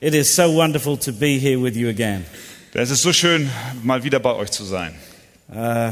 [0.00, 2.24] It is so wonderful to be here with you again.
[2.72, 3.50] Es ist so schön,
[3.82, 4.94] mal wieder bei euch zu sein.
[5.52, 5.90] Uh,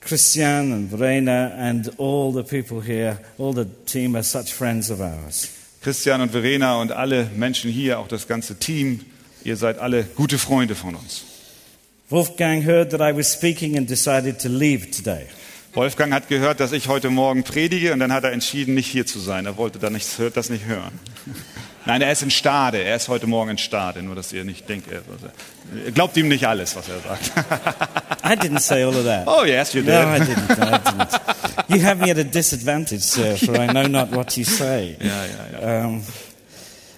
[0.00, 5.00] Christian and Verena and all the people here, all the team are such friends of
[5.00, 5.48] ours.
[5.82, 9.00] Christian und Verena und alle Menschen hier, auch das ganze Team,
[9.42, 11.24] ihr seid alle gute Freunde von uns.
[12.10, 15.26] Wolfgang heard that I was speaking and decided to leave today.
[15.74, 19.06] Wolfgang hat gehört, dass ich heute Morgen predige und dann hat er entschieden, nicht hier
[19.06, 19.44] zu sein.
[19.44, 21.00] Er wollte da nichts, das nicht hören.
[21.86, 22.82] Nein, er ist in Stade.
[22.82, 24.02] Er ist heute Morgen in Stade.
[24.02, 25.02] Nur, dass ihr nicht denkt, er,
[25.92, 27.32] glaubt ihm nicht alles, was er sagt.
[28.24, 29.26] I didn't say all of that.
[29.26, 29.90] Oh, yes, you did.
[29.90, 30.50] No, I didn't.
[30.50, 31.20] I didn't.
[31.68, 34.96] You have me at a disadvantage, sir, for I know not what you say.
[35.00, 35.84] Ja, ja, ja.
[35.84, 36.02] Um,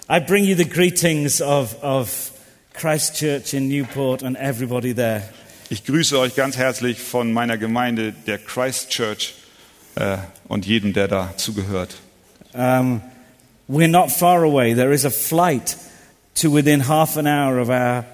[0.07, 2.31] I bring you the greetings of, of
[2.73, 5.23] Christchurch in Newport and everybody there.
[5.69, 9.33] Ich grüße euch ganz herzlich von meiner Gemeinde, der Christchurch,
[9.95, 10.17] äh,
[10.47, 11.97] und jedem, der da zugehört.
[12.53, 13.01] Um,
[13.67, 14.73] we're not far away.
[14.73, 15.75] There is a flight
[16.35, 18.05] to within half an hour of our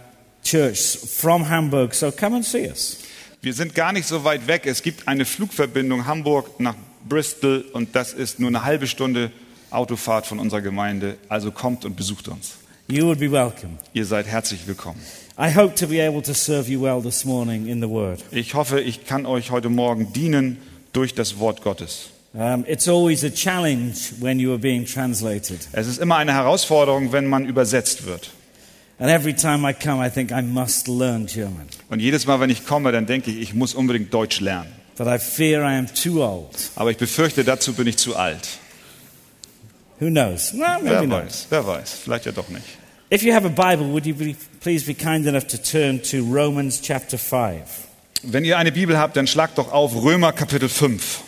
[0.43, 2.97] church from Hamburg, so come and see us.
[3.43, 4.65] Wir sind gar nicht so weit weg.
[4.65, 6.75] Es gibt eine Flugverbindung Hamburg nach
[7.07, 9.31] Bristol und das ist nur eine halbe Stunde
[9.69, 11.17] Autofahrt von unserer Gemeinde.
[11.29, 12.53] Also kommt und besucht uns.
[12.87, 13.77] You would be welcome.
[13.93, 14.99] Ihr seid herzlich willkommen.
[15.37, 18.23] I hope to be able to serve you well this morning in the Word.
[18.31, 20.57] Ich hoffe, ich kann euch heute Morgen dienen
[20.93, 22.09] durch das Wort Gottes.
[22.35, 25.67] Um, it's always a challenge when you are being translated.
[25.71, 28.29] Es ist immer eine Herausforderung, wenn man übersetzt wird.
[28.99, 31.67] And every time I come, I think I must learn German.
[31.89, 34.71] Und jedes Mal, wenn ich komme, dann denke ich, ich muss unbedingt Deutsch lernen.
[34.97, 36.71] But I fear I am too old.
[36.75, 38.47] Aber ich befürchte, dazu bin ich zu alt.
[39.99, 40.53] Who knows?
[40.53, 41.25] Well, Wer not.
[41.25, 42.65] weiß, wer weiß, vielleicht ja doch nicht.
[43.13, 46.23] If you have a Bible, would you be, please be kind enough to turn to
[46.23, 47.87] Romans chapter 5?
[48.23, 51.21] Wenn ihr eine Bibel habt, dann schlagt doch auf Römer Kapitel 5.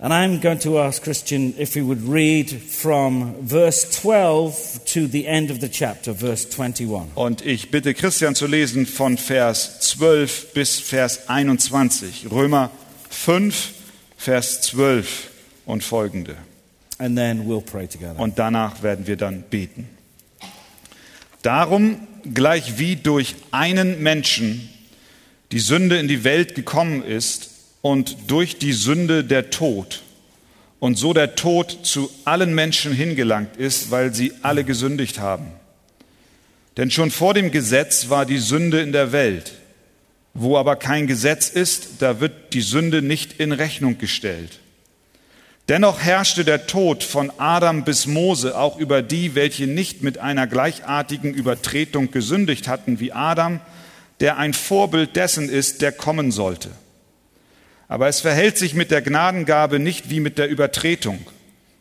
[0.00, 5.24] And I'm going to ask Christian if he would read from verse 12 to the
[5.28, 7.12] end of the chapter, verse 21.
[7.14, 12.26] Und ich bitte Christian zu lesen von Vers 12 bis Vers 21.
[12.32, 12.72] Römer
[13.08, 13.72] 5,
[14.16, 15.30] Vers 12
[15.64, 16.36] und folgende.
[16.98, 18.18] And then we'll pray together.
[18.18, 19.88] Und danach werden wir dann beten.
[21.42, 22.00] Darum,
[22.34, 24.68] gleich wie durch einen Menschen
[25.52, 27.50] die Sünde in die Welt gekommen ist
[27.82, 30.02] und durch die Sünde der Tod
[30.80, 35.46] und so der Tod zu allen Menschen hingelangt ist, weil sie alle gesündigt haben.
[36.76, 39.52] Denn schon vor dem Gesetz war die Sünde in der Welt.
[40.34, 44.60] Wo aber kein Gesetz ist, da wird die Sünde nicht in Rechnung gestellt.
[45.68, 50.46] Dennoch herrschte der Tod von Adam bis Mose auch über die, welche nicht mit einer
[50.46, 53.60] gleichartigen Übertretung gesündigt hatten wie Adam,
[54.20, 56.70] der ein Vorbild dessen ist, der kommen sollte.
[57.88, 61.26] Aber es verhält sich mit der Gnadengabe nicht wie mit der Übertretung.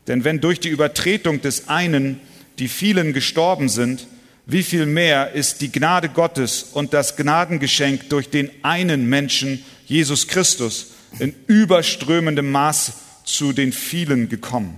[0.08, 2.20] Denn wenn durch die Übertretung des einen
[2.58, 4.08] die vielen gestorben sind,
[4.48, 10.28] wie viel mehr ist die Gnade Gottes und das Gnadengeschenk durch den einen Menschen, Jesus
[10.28, 12.94] Christus, in überströmendem Maß
[13.26, 14.78] zu den vielen gekommen.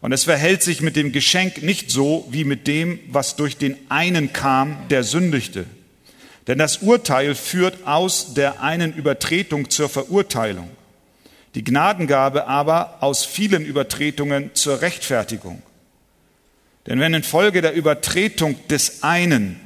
[0.00, 3.76] Und es verhält sich mit dem Geschenk nicht so wie mit dem, was durch den
[3.88, 5.64] einen kam, der sündigte.
[6.46, 10.70] Denn das Urteil führt aus der einen Übertretung zur Verurteilung,
[11.54, 15.62] die Gnadengabe aber aus vielen Übertretungen zur Rechtfertigung.
[16.86, 19.58] Denn wenn infolge der Übertretung des einen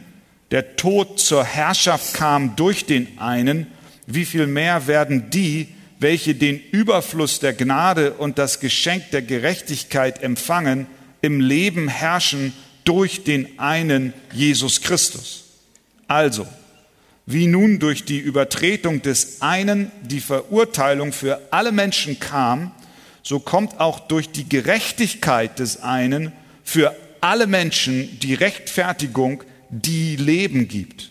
[0.51, 3.67] der Tod zur Herrschaft kam durch den einen,
[4.07, 5.69] wie viel mehr werden die,
[6.01, 10.87] welche den Überfluss der Gnade und das Geschenk der Gerechtigkeit empfangen,
[11.21, 15.45] im Leben herrschen durch den einen Jesus Christus.
[16.09, 16.47] Also,
[17.27, 22.73] wie nun durch die Übertretung des einen die Verurteilung für alle Menschen kam,
[23.23, 26.33] so kommt auch durch die Gerechtigkeit des einen
[26.65, 31.11] für alle Menschen die Rechtfertigung, die Leben gibt.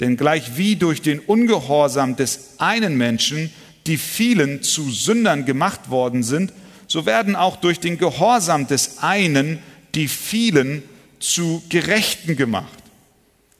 [0.00, 3.50] Denn gleich wie durch den Ungehorsam des einen Menschen
[3.88, 6.52] die vielen zu Sündern gemacht worden sind,
[6.86, 9.58] so werden auch durch den Gehorsam des einen
[9.94, 10.82] die vielen
[11.18, 12.78] zu Gerechten gemacht.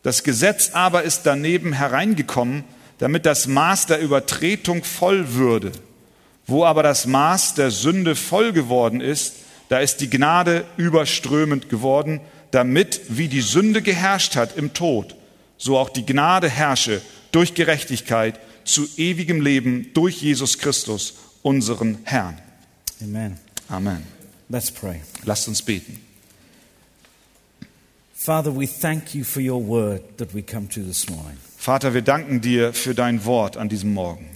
[0.02, 2.64] Das Gesetz aber ist daneben hereingekommen,
[2.98, 5.72] damit das Maß der Übertretung voll würde.
[6.46, 9.34] Wo aber das Maß der Sünde voll geworden ist,
[9.68, 12.20] da ist die Gnade überströmend geworden,
[12.50, 15.14] damit, wie die Sünde geherrscht hat im Tod,
[15.58, 17.02] so auch die Gnade herrsche
[17.32, 22.38] durch Gerechtigkeit zu ewigem Leben durch Jesus Christus, unseren Herrn.
[23.02, 23.36] Amen.
[23.68, 24.02] Amen.
[24.48, 25.00] Let's pray.
[25.24, 26.00] Lasst uns beten.
[28.14, 31.38] Father, we thank you for your word that we come to this morning.
[31.56, 34.26] Vater, wir danken dir für dein Wort an diesem Morgen.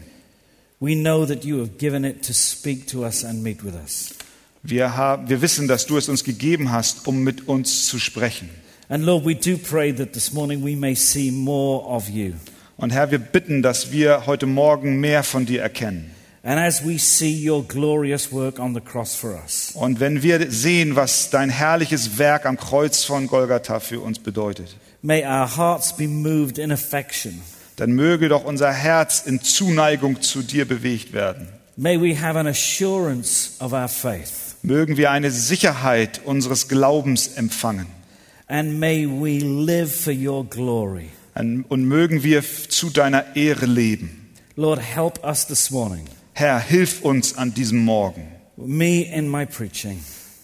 [0.80, 4.14] We know that you have given it to speak to us and meet with us.
[4.62, 8.48] Wir, haben, wir wissen, dass du es uns gegeben hast, um mit uns zu sprechen.
[8.88, 12.34] And Lord, we do pray that this morning we may see more of you.
[12.82, 16.10] Und Herr, wir bitten, dass wir heute Morgen mehr von dir erkennen.
[16.42, 20.50] And as we see your glorious work on the cross for us, Und wenn wir
[20.50, 25.96] sehen, was dein herrliches Werk am Kreuz von Golgatha für uns bedeutet, may our hearts
[25.96, 27.40] be moved in affection.
[27.76, 31.46] dann möge doch unser Herz in Zuneigung zu dir bewegt werden.
[31.76, 34.56] May we have an assurance of our faith.
[34.62, 37.86] Mögen wir eine Sicherheit unseres Glaubens empfangen.
[38.48, 41.10] And may we live for your glory.
[41.34, 44.28] Und mögen wir zu deiner Ehre leben.
[44.56, 46.04] Lord, help us this morning.
[46.34, 48.28] Herr, hilf uns an diesem Morgen.
[48.56, 49.98] Me in my preaching,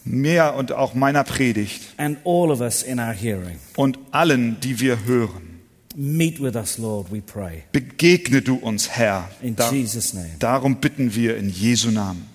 [0.04, 3.58] Mir und auch meiner Predigt and all of us in our hearing.
[3.76, 5.60] und allen, die wir hören.
[5.94, 7.64] Meet with us, Lord, we pray.
[7.72, 9.28] Begegne du uns, Herr.
[9.42, 10.30] In Da- Jesus' name.
[10.38, 12.26] Darum bitten wir in Jesu Namen.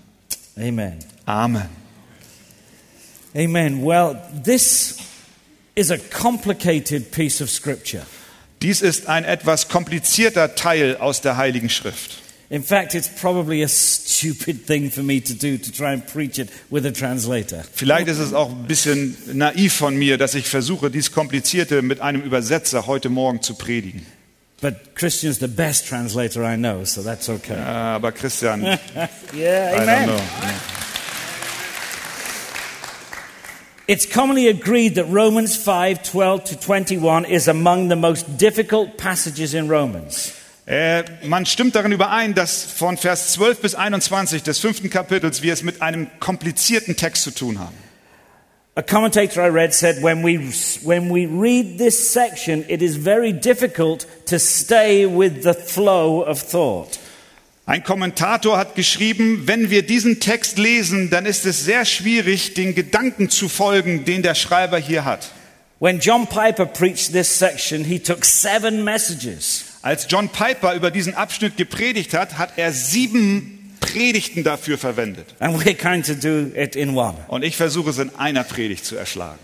[0.57, 1.00] Amen.
[1.25, 1.69] Amen.
[3.35, 3.83] Amen.
[3.83, 4.97] Well, this
[5.75, 8.03] is a complicated piece of scripture.
[8.63, 12.19] Dies ist ein etwas komplizierter Teil aus der Heiligen Schrift.
[12.50, 16.38] In fact, it's probably a stupid thing for me to do to try and preach
[16.38, 17.63] it with a translator.
[17.74, 22.00] Vielleicht ist es auch ein bisschen naiv von mir, dass ich versuche, dies Komplizierte mit
[22.00, 24.06] einem Übersetzer heute Morgen zu predigen.
[24.62, 27.57] But Christian's the best translator I know, so that's okay.
[27.57, 28.77] Aber Christian, I
[29.36, 30.06] Yeah, don't amen.
[30.10, 30.21] know.
[33.85, 39.53] It's commonly agreed that Romans 5 12 to 21 is among the most difficult passages
[39.53, 40.31] in Romans.
[40.65, 45.51] Äh, man stimmt darin überein, dass von Vers 12 bis 21 des fünften Kapitels wir
[45.51, 47.75] es mit einem komplizierten Text zu tun haben.
[48.75, 50.39] A commentator I read said when we,
[50.83, 56.39] when we read this section, it is very difficult to stay with the flow of
[56.41, 56.97] thought.
[57.65, 62.75] Ein Kommentator hat geschrieben, wenn wir diesen Text lesen, dann ist es sehr schwierig, den
[62.75, 65.31] Gedanken zu folgen, den der Schreiber hier hat.
[65.80, 69.63] When John Piper preached this section, he took seven messages.
[69.81, 75.33] Als John Piper über diesen Abschnitt gepredigt hat, hat er sieben Predigten dafür verwendet.
[75.39, 77.18] And we're going to do it in one.
[77.30, 79.39] Und ich versuche es in einer Predigt zu erschlagen.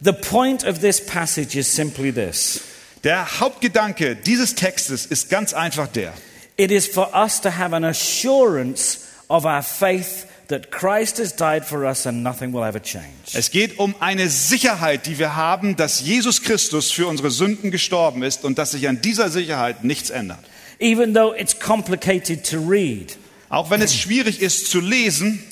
[0.00, 2.60] The point of this passage is simply this
[3.02, 6.12] Der Hauptgedanke dieses Textes ist ganz einfach der.
[6.56, 11.64] It is for us to have an assurance of our faith that Christ has died
[11.64, 13.34] for us and nothing will ever change.
[13.34, 18.22] Es geht um eine Sicherheit, die wir haben, dass Jesus Christus für unsere Sünden gestorben
[18.22, 20.40] ist und dass sich an dieser Sicherheit nichts ändert.
[20.80, 23.16] Even though it's complicated to read,
[23.48, 25.42] Auch wenn es schwierig ist zu lesen,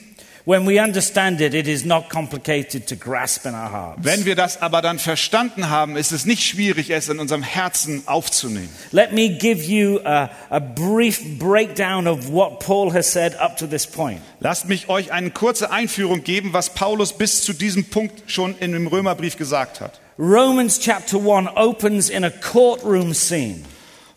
[0.45, 4.05] when we understand it, it is not complicated to grasp in our hearts.
[4.05, 8.03] wenn wir das aber dann verstanden haben, ist es nicht schwierig, es in unserem Herzen
[8.07, 8.69] aufzunehmen.
[8.91, 13.67] Let me give you a, a brief breakdown of what Paul has said up to
[13.67, 14.21] this point.
[14.41, 18.73] Lasst mich euch eine kurze Einführung geben, was Paulus bis zu diesem Punkt schon in
[18.73, 20.01] dem Römerbrief gesagt hat.
[20.19, 23.65] Romans chapter 1 opens in a courtroom scene.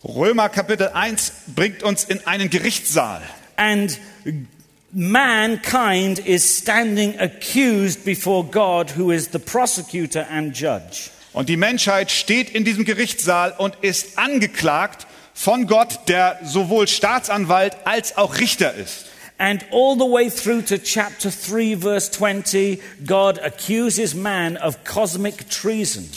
[0.04, 3.21] Römer Kapitel 1 bringt uns in einen Gerichtssaal.
[3.56, 3.98] And
[4.95, 11.12] mankind is standing accused before God, who is the prosecutor and judge.
[11.33, 17.75] Und die Menschheit steht in diesem Gerichtssaal und ist angeklagt von Gott, der sowohl Staatsanwalt
[17.83, 19.07] als auch Richter ist.
[19.38, 25.50] And all the way through to chapter 3, verse 20, God accuses man of cosmic
[25.50, 26.09] treason.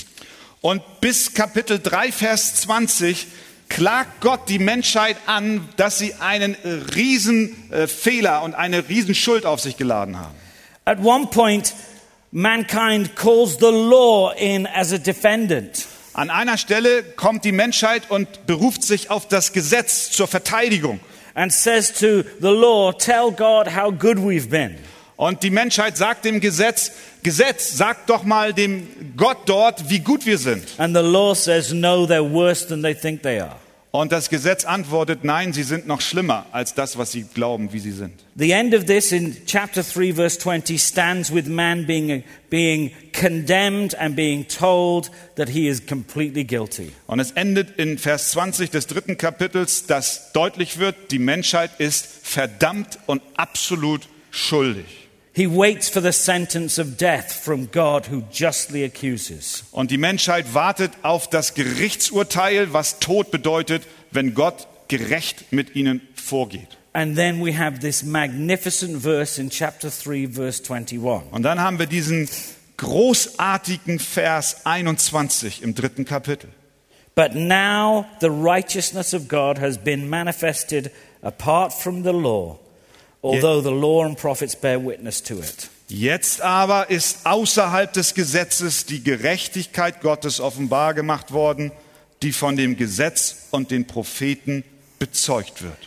[0.61, 3.27] Und bis Kapitel 3, Vers 20
[3.69, 9.15] klagt Gott die Menschheit an, dass sie einen äh, riesen äh, Fehler und eine riesen
[9.15, 10.35] Schuld auf sich geladen haben.
[10.85, 11.75] At one point,
[12.31, 15.87] mankind calls the law in as a defendant.
[16.15, 21.01] An einer Stelle kommt die Menschheit und beruft sich auf das Gesetz zur Verteidigung.
[21.39, 24.77] and says to the law, Tell God how good we've been.
[25.19, 26.93] Und die Menschheit sagt dem Gesetz,
[27.25, 30.63] Gesetz, sag doch mal dem Gott dort, wie gut wir sind.
[30.79, 33.57] And the law says, No, they're worse than they think they are.
[33.91, 37.81] Und das Gesetz antwortet, nein, sie sind noch schlimmer als das, was sie glauben, wie
[37.81, 38.13] sie sind.
[38.37, 43.99] The end of this in chapter 3, verse 20, stands with man being, being condemned
[43.99, 46.93] and being told that he is completely guilty.
[47.09, 52.07] Und es endet in Vers 20 des dritten Kapitels, dass deutlich wird, die Menschheit ist
[52.23, 55.08] verdammt und absolut schuldig.
[55.39, 59.63] He waits for the sentence of death from God who justly accuses.
[59.71, 66.01] Und die Menschheit wartet auf das Gerichtsurteil, was Tod bedeutet, wenn Gott gerecht mit ihnen
[66.17, 66.77] vorgeht.
[66.93, 71.31] And then we have this magnificent verse in chapter 3, verse 21.
[71.31, 72.29] Und dann haben wir diesen
[72.77, 76.51] großartigen Vers 21 im dritten Kapitel.
[77.15, 80.91] But now the righteousness of God has been manifested
[81.23, 82.59] apart from the law,
[83.23, 85.71] although the law and prophets bear witness to it.
[85.89, 91.73] Jetzt aber ist außerhalb des Gesetzes die Gerechtigkeit Gottes offenbar gemacht worden,
[92.23, 94.65] die von dem Gesetz und den Propheten
[94.99, 95.79] bezeugt wird.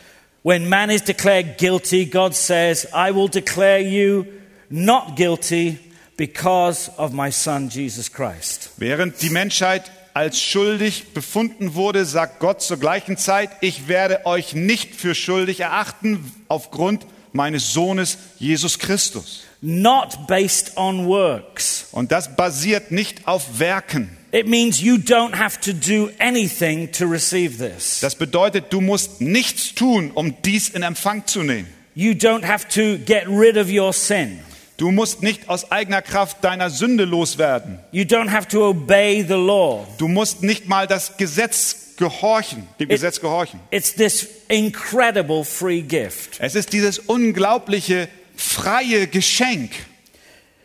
[0.43, 4.25] When man is declared guilty, God says, I will declare you
[4.69, 5.77] not guilty
[6.17, 8.71] because of my son Jesus Christ.
[8.77, 14.53] Während die Menschheit als schuldig befunden wurde, sagt Gott zur gleichen Zeit, ich werde euch
[14.53, 19.43] nicht für schuldig erachten aufgrund meines Sohnes Jesus Christus.
[19.61, 21.87] Not based on works.
[21.91, 24.17] Und das basiert nicht auf Werken.
[24.31, 27.99] It means you don't have to do anything to receive this.
[27.99, 31.67] Das bedeutet, du musst nichts tun, um dies in Empfang zu nehmen.
[31.93, 34.39] You don't have to get rid of your sin.
[34.77, 37.77] Du musst nicht aus eigener Kraft deiner Sünde loswerden.
[37.91, 39.85] You don't have to obey the law.
[39.97, 43.59] Du musst nicht mal das Gesetz gehorchen, dem Gesetz gehorchen.
[43.69, 46.39] It's this incredible free gift.
[46.39, 49.71] Es ist dieses unglaubliche freie Geschenk.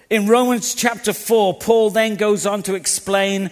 [0.09, 3.51] In Romans chapter 4, Paul then goes on to explain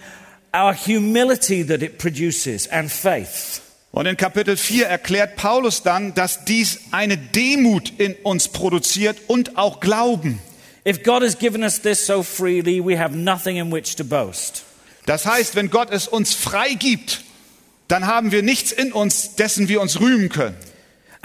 [0.53, 3.61] our humility that it produces and faith.
[3.91, 9.57] Und in Kapitel 4 erklärt Paulus dann, dass dies eine Demut in uns produziert und
[9.57, 10.39] auch Glauben.
[10.87, 14.63] If God has given us this so freely, we have nothing in which to boast.
[15.05, 17.21] Das heißt, wenn Gott es uns frei gibt,
[17.87, 20.55] dann haben wir nichts in uns, dessen wir uns rühmen können.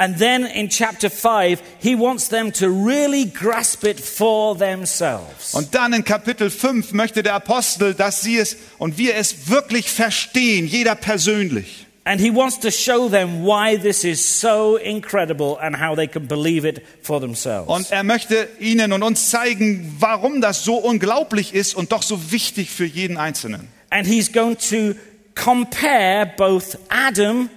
[0.00, 5.52] And then in chapter 5, he wants them to really grasp it for themselves.
[5.52, 9.90] Und dann in Kapitel 5 möchte der Apostel, dass sie es und wir es wirklich
[9.90, 11.86] verstehen, jeder persönlich.
[12.04, 16.26] And he wants to show them why this is so incredible and how they can
[16.26, 17.68] believe it for themselves.
[17.68, 22.32] Und er möchte ihnen und uns zeigen, warum das so unglaublich ist und doch so
[22.32, 23.68] wichtig für jeden Einzelnen.
[23.90, 24.94] And he's going to
[25.34, 27.48] compare both Adam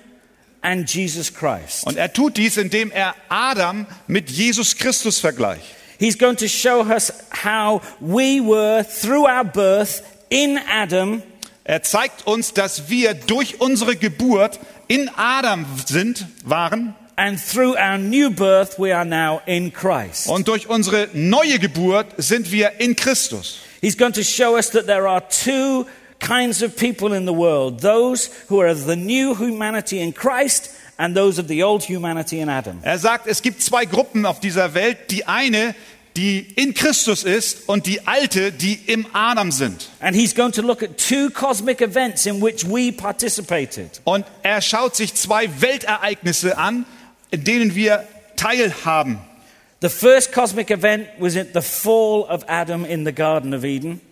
[0.61, 1.85] and Jesus Christ.
[1.85, 5.63] Und er tut dies, indem er Adam mit Jesus Christus vergleicht.
[5.99, 7.13] He's going to show us
[7.43, 11.21] how we were, through our birth in Adam,
[11.65, 17.97] Er zeigt uns, dass wir durch unsere Geburt in Adam sind, waren and through our
[17.97, 20.27] new birth, we are now in Christ.
[20.27, 23.59] und durch unsere neue Geburt sind wir in Christus.
[23.81, 25.85] He's going to show us that there are two
[26.19, 30.69] kinds of people in the world those who are of the new humanity in Christ
[30.97, 32.79] and those of the old humanity in Adam.
[32.83, 35.11] Er sagt, es gibt zwei Gruppen auf dieser Welt.
[35.11, 35.75] Die eine,
[36.15, 39.89] die in Christus ist und die alte, die im Adam sind.
[39.99, 44.01] And he's going to look at two cosmic events in which we participated.
[44.03, 46.85] Und er schaut sich zwei Weltereignisse an,
[47.31, 49.19] in denen wir teilhaben.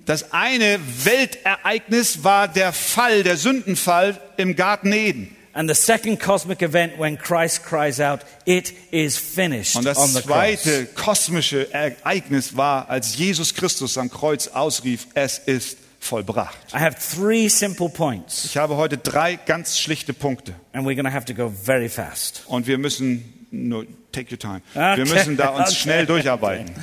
[0.05, 5.37] Das eine Weltereignis war der Fall, der Sündenfall im Garten Eden.
[5.53, 10.21] And the second cosmic event when Christ cries out, It is finished Und das the
[10.21, 16.57] zweite kosmische Ereignis war, als Jesus Christus am Kreuz ausrief, es ist vollbracht.
[16.73, 21.05] I have three simple points, Ich habe heute drei ganz schlichte Punkte and we're going
[21.05, 22.43] to have to go very fast.
[22.47, 24.62] und wir müssen nur take your time.
[24.74, 24.98] Okay.
[24.98, 25.75] Wir müssen da uns Okay.
[25.75, 26.74] schnell durcharbeiten.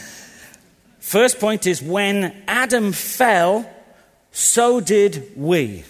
[1.01, 3.65] First point is when Adam fell,
[4.33, 5.85] so did we.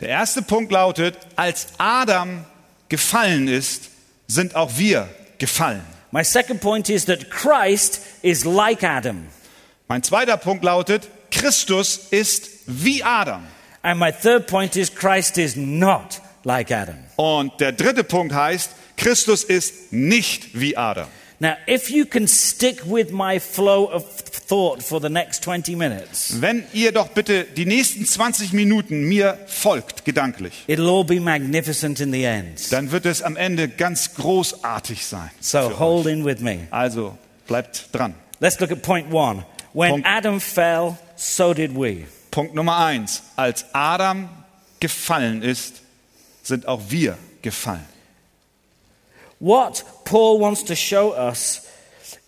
[0.00, 2.44] Der erste Punkt lautet, als Adam
[2.88, 3.90] gefallen ist,
[4.26, 5.08] sind auch wir
[5.38, 5.82] gefallen.
[6.10, 9.26] My second point is that Christ is like Adam.
[9.88, 13.42] Mein zweiter Punkt lautet, Christus ist wie Adam.
[13.82, 16.96] And my third point is Christ is not like Adam.
[17.16, 21.08] Und der dritte Punkt heißt, Christus ist nicht wie Adam.
[21.40, 24.04] Now, if you can stick with my flow of
[24.46, 29.36] thought for the next 20 minutes, Wenn ihr doch bitte die nächsten 20 Minuten mir
[29.48, 32.70] folgt, gedanklich, it'll all be magnificent in the end.
[32.72, 35.30] dann wird es am Ende ganz großartig sein.
[35.40, 36.12] So hold euch.
[36.12, 36.68] in with me.
[36.70, 37.18] Also
[37.48, 38.14] bleibt dran.
[38.38, 39.44] Let's look at point one.
[39.72, 42.04] When Punkt- Adam fell, so did we.
[42.30, 43.22] Punkt Nummer eins.
[43.34, 44.28] Als Adam
[44.78, 45.80] gefallen ist,
[46.44, 47.84] sind auch wir gefallen.
[49.42, 51.68] What Paul wants to show us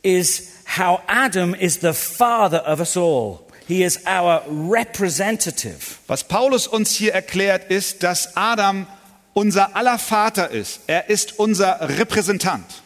[0.03, 3.49] is how Adam is the father of us all.
[3.69, 6.01] He is our representative.
[6.09, 8.89] Was Paulus uns hier erklärt, ist, dass Adam
[9.33, 10.81] unser aller Vater ist.
[10.89, 12.83] Er ist unser Repräsentant.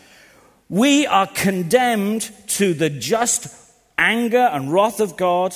[0.69, 3.49] We are condemned to the just
[3.97, 5.55] anger and wrath of God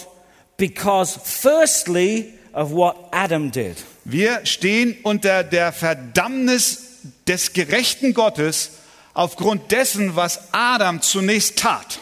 [0.56, 3.76] because, firstly, of what Adam did.
[4.06, 6.91] Wir stehen unter der Verdammnis
[7.32, 8.72] des gerechten Gottes
[9.14, 11.98] aufgrund dessen, was Adam zunächst tat.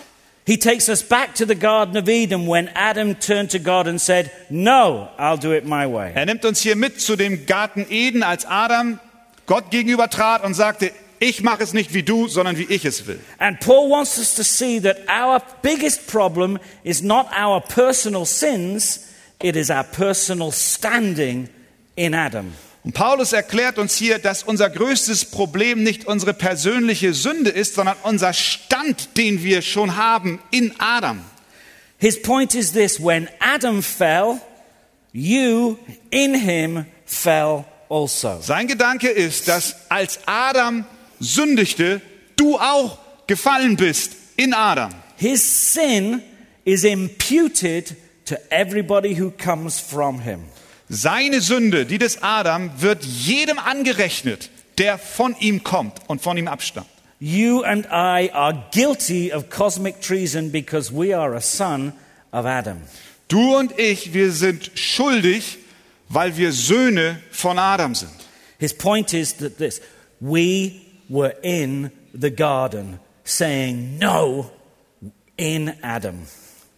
[0.47, 4.01] He takes us back to the Garden of Eden when Adam turned to God and
[4.01, 6.13] said, No, I'll do it my way.
[6.15, 8.99] Er nimmt uns hier mit zu dem Garten Eden, als Adam
[9.47, 13.07] Gott gegenüber trat und sagte, Ich mache es nicht wie du, sondern wie ich es
[13.07, 13.21] will.
[13.39, 19.07] And Paul wants us to see that our biggest problem is not our personal sins,
[19.41, 21.49] it is our personal standing
[21.95, 22.55] in Adam.
[22.83, 27.97] Und Paulus erklärt uns hier, dass unser größtes Problem nicht unsere persönliche Sünde ist, sondern
[28.05, 31.21] unser Stand, den wir schon haben in Adam.
[31.99, 34.41] His point is this when Adam fell,
[35.13, 35.77] you
[36.11, 38.41] in him fell also.
[38.41, 40.87] Sein Gedanke ist, dass als Adam
[41.19, 42.01] sündigte,
[42.37, 44.95] du auch gefallen bist in Adam.
[45.17, 46.23] His sin
[46.65, 47.95] is imputed
[48.25, 50.45] to everybody who comes from him.
[50.93, 56.49] Seine Sünde, die des Adam, wird jedem angerechnet, der von ihm kommt und von ihm
[56.49, 56.89] abstammt.
[57.21, 61.93] You and I are guilty of cosmic treason because we are a son
[62.33, 62.79] of Adam.
[63.29, 65.59] Du und ich, wir sind schuldig,
[66.09, 68.11] weil wir Söhne von Adam sind.
[68.59, 69.81] His point is that this
[70.19, 74.51] we were in the garden saying no
[75.37, 76.27] in Adam.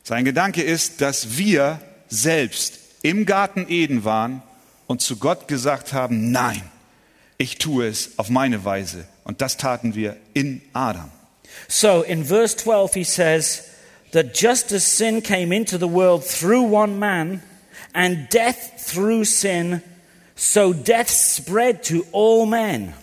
[0.02, 4.42] Sein Gedanke ist, dass wir selbst im Garten Eden waren
[4.86, 6.62] und zu Gott gesagt haben, nein,
[7.38, 9.06] ich tue es auf meine Weise.
[9.24, 11.10] Und das taten wir in Adam.
[11.68, 13.64] So in verse 12, he says
[14.12, 17.42] that just as sin came into the world through one man,
[17.92, 19.82] and death through sin,
[20.34, 22.94] so death spread to all men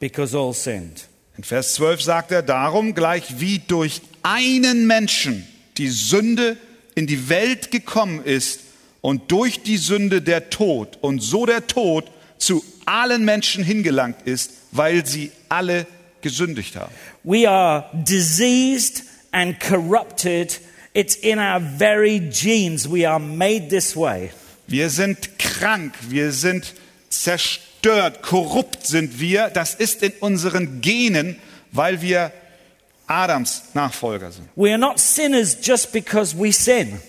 [0.00, 1.06] because all sinned.
[1.36, 5.46] In Vers 12 sagt er, darum gleich wie durch einen Menschen
[5.78, 6.56] die Sünde
[6.94, 8.60] in die Welt gekommen ist
[9.02, 14.52] und durch die Sünde der Tod und so der Tod zu allen Menschen hingelangt ist,
[14.70, 15.86] weil sie alle
[16.22, 16.92] gesündigt haben.
[17.24, 20.60] We are diseased and corrupted.
[20.94, 22.90] It's in our very genes.
[22.90, 24.30] We are made this way.
[24.66, 26.74] Wir sind krank, wir sind
[27.10, 29.48] zerstört, korrupt sind wir.
[29.48, 31.36] Das ist in unseren Genen,
[31.72, 32.32] weil wir
[33.06, 34.48] Adams Nachfolger sind.
[34.54, 37.00] We are not sinners just because we sin.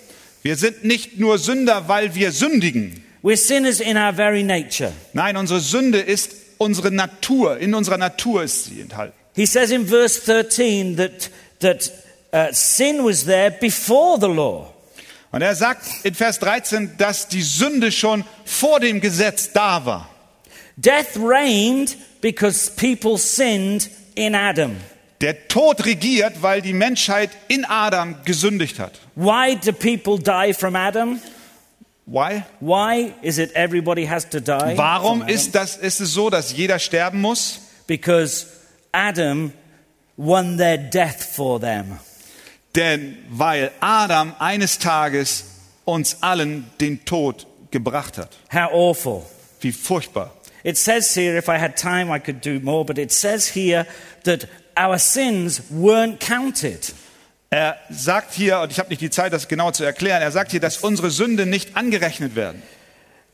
[0.44, 3.02] Wir sind nicht nur Sünder, weil wir sündigen.
[3.24, 4.92] We're sinners in our very nature.
[5.14, 7.58] Nein, unsere Sünde ist unsere Natur.
[7.60, 9.14] In unserer Natur ist sie enthalten.
[9.36, 11.92] He says in verse 13 that, that
[12.34, 14.74] uh, sin was there before the law.
[15.32, 20.10] Und er sagt in Vers 13, dass die Sünde schon vor dem Gesetz da war.
[20.76, 24.76] Death reigned because people sinned in Adam.
[25.24, 29.00] Der Tod regiert, weil die Menschheit in Adam gesündigt hat.
[29.16, 31.22] Why do people die from Adam?
[32.06, 32.44] Why?
[32.60, 34.74] Why is it everybody has to die?
[34.76, 37.62] Warum ist, das, ist es so, dass jeder sterben muss?
[37.88, 38.48] Because
[38.92, 39.54] Adam
[40.18, 42.00] won their death for them.
[42.76, 45.46] Denn weil Adam eines Tages
[45.86, 48.32] uns allen den Tod gebracht hat.
[48.52, 49.26] How awful.
[49.62, 50.34] Wie furchtbar.
[50.66, 53.86] It says here, if I had time, I could do more, but it says here
[54.26, 56.94] that our sins weren't counted.
[57.50, 60.52] Er sagt hier, und ich habe nicht die Zeit, das genau zu erklären, er sagt
[60.52, 62.62] hier, dass unsere Sünden nicht angerechnet werden.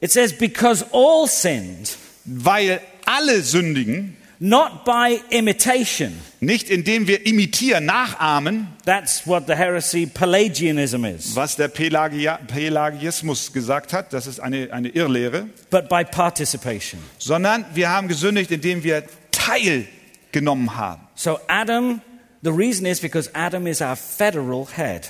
[0.01, 6.13] It says, because all sinned, Weil alle sündigen, not by imitation.
[6.41, 13.51] nicht indem wir imitieren, nachahmen, That's what the heresy Pelagianism is, was der Pelagia, Pelagiismus
[13.53, 17.01] gesagt hat, das ist eine, eine Irrlehre, but by participation.
[17.17, 21.01] sondern wir haben gesündigt, indem wir teilgenommen haben.
[21.19, 22.01] So Adam,
[22.43, 25.05] the reason is because Adam is our federal head.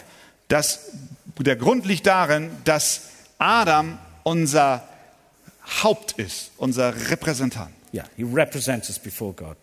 [0.48, 0.90] Das,
[1.38, 3.02] der Grund liegt darin, dass
[3.38, 4.84] Adam unser
[5.84, 7.70] Haupt ist, unser Repräsentant.
[7.94, 9.56] Yeah, he represents us before God.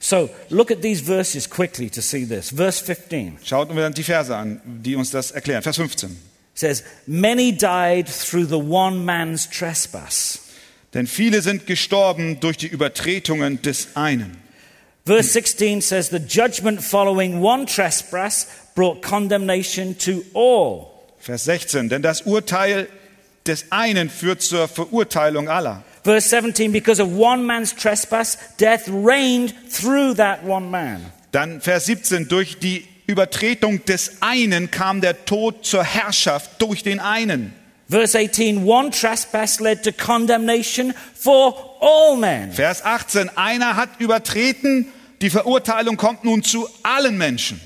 [0.00, 2.50] So look at these verses quickly to see this.
[2.50, 5.62] Verse 15 Schaut uns die Verse an, die uns das erklären.
[5.62, 6.16] Vers 15.
[6.54, 10.40] says, Many died through the one man's trespass.
[10.94, 14.42] Denn viele sind gestorben durch die Übertretungen des einen.
[15.04, 20.92] Verse 16 says, The judgment following one trespass brought condemnation to all.
[21.18, 21.88] Vers 16.
[21.88, 22.88] Denn das Urteil
[23.46, 25.82] des einen führt zur Verurteilung aller.
[26.04, 31.12] Verse 17, because of one man's trespass, death reigned through that one man.
[31.32, 32.28] Dann Vers 17.
[32.28, 37.52] Durch die Übertretung des einen kam der Tod zur Herrschaft durch den einen.
[37.88, 42.52] Verse 18, one trespass led to condemnation for all men.
[42.52, 43.36] Vers 18.
[43.36, 44.86] Einer hat übertreten,
[45.20, 47.60] die Verurteilung kommt nun zu allen Menschen.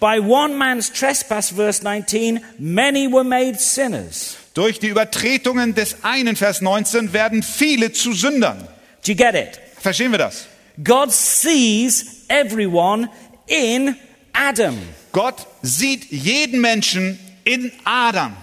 [0.00, 4.36] By one man's trespass, verse 19, many were made sinners.
[4.54, 8.66] Durch die Übertretungen des einen, Vers 19, werden viele zu Sündern.
[9.04, 9.60] Do you get it?
[9.78, 10.46] Verstehen wir das?
[10.82, 13.10] God sees everyone
[13.46, 13.94] in
[14.32, 14.78] Adam.
[15.12, 18.34] Gott sieht jeden Menschen in Adam.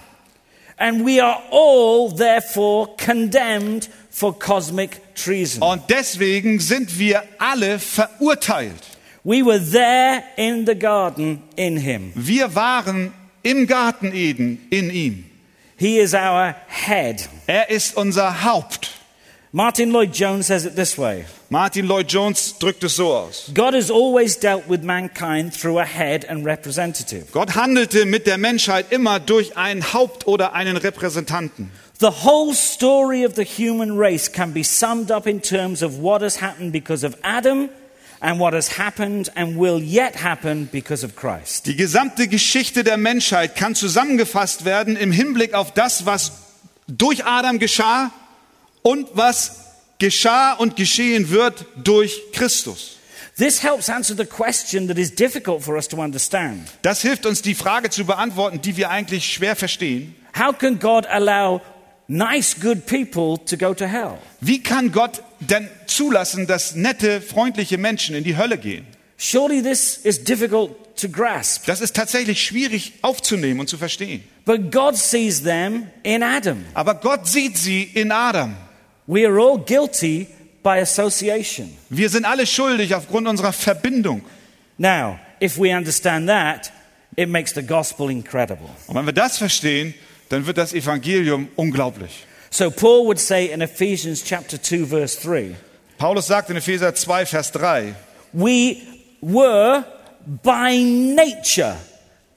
[0.77, 5.61] And we are all therefore condemned for cosmic treason.
[5.61, 8.73] Und deswegen sind wir alle verurteilt.
[9.23, 12.13] We were there in the garden in him.
[12.15, 15.25] Wir waren im Garten Eden in ihm.
[15.77, 17.29] He is our head.
[17.45, 18.89] Er ist unser Haupt.
[19.51, 23.51] Martin Lloyd Jones says it this way Martin Lloyd Jones drückt es so aus.
[23.53, 27.27] God has always dealt with mankind through a head and representative.
[27.31, 31.71] Gott handelte mit der Menschheit immer durch ein Haupt oder einen Repräsentanten.
[31.99, 36.21] The whole story of the human race can be summed up in terms of what
[36.21, 37.71] has happened because of Adam
[38.21, 41.65] and what has happened and will yet happen because of Christ.
[41.65, 46.33] Die gesamte Geschichte der Menschheit kann zusammengefasst werden im Hinblick auf das, was
[46.87, 48.11] durch Adam geschah
[48.83, 49.65] und was
[49.97, 52.97] geschah und geschehen wird durch Christus.
[53.37, 56.67] This helps answer the question that is difficult for us to understand.
[56.83, 60.15] Das hilft uns, die Frage zu beantworten, die wir eigentlich schwer verstehen.
[60.37, 61.61] How can God allow
[62.07, 64.17] nice, good people to go to hell?
[64.41, 68.85] Wie kann Gott denn zulassen, dass nette, freundliche Menschen in die Hölle gehen?
[69.17, 71.65] Surely this is difficult to grasp.
[71.65, 74.23] Das ist tatsächlich schwierig aufzunehmen und zu verstehen.
[74.45, 76.65] But God sees them in Adam.
[76.73, 78.55] Aber Gott sieht sie in Adam.
[79.07, 80.27] We are all guilty
[80.63, 81.75] by association.
[81.89, 84.21] Wir sind alle schuldig aufgrund unserer Verbindung.
[84.77, 86.71] Now, if we understand that,
[87.15, 88.69] it makes the gospel incredible.
[88.87, 89.93] Und wenn wir das verstehen,
[90.29, 92.25] dann wird das Evangelium unglaublich.
[92.49, 95.55] So Paul would say in Ephesians chapter 2 verse 3,
[95.97, 97.95] Paulus sagt in Epheser 2, Vers 3,
[98.31, 98.77] we
[99.21, 99.83] were
[100.43, 101.75] by nature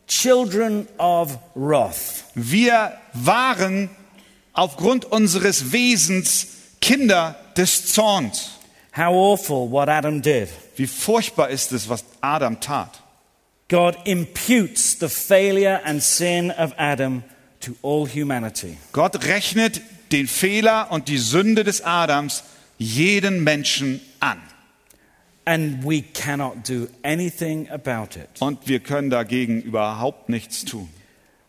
[0.06, 2.24] children of wrath.
[2.34, 3.90] wir waren
[4.52, 6.46] aufgrund unseres Wesens
[6.80, 8.50] Kinder des Zorns.
[8.96, 10.48] How awful what Adam did.
[10.76, 13.00] Wie furchtbar ist es, was Adam tat.
[13.68, 17.22] God imputes the failure and sin of Adam
[17.60, 18.76] to all humanity.
[18.92, 19.80] Gott rechnet
[20.12, 22.42] den Fehler und die Sünde des Adams
[22.78, 24.40] jeden Menschen an.
[25.44, 28.28] And we cannot do anything about it.
[28.40, 30.88] Und wir können dagegen überhaupt nichts tun.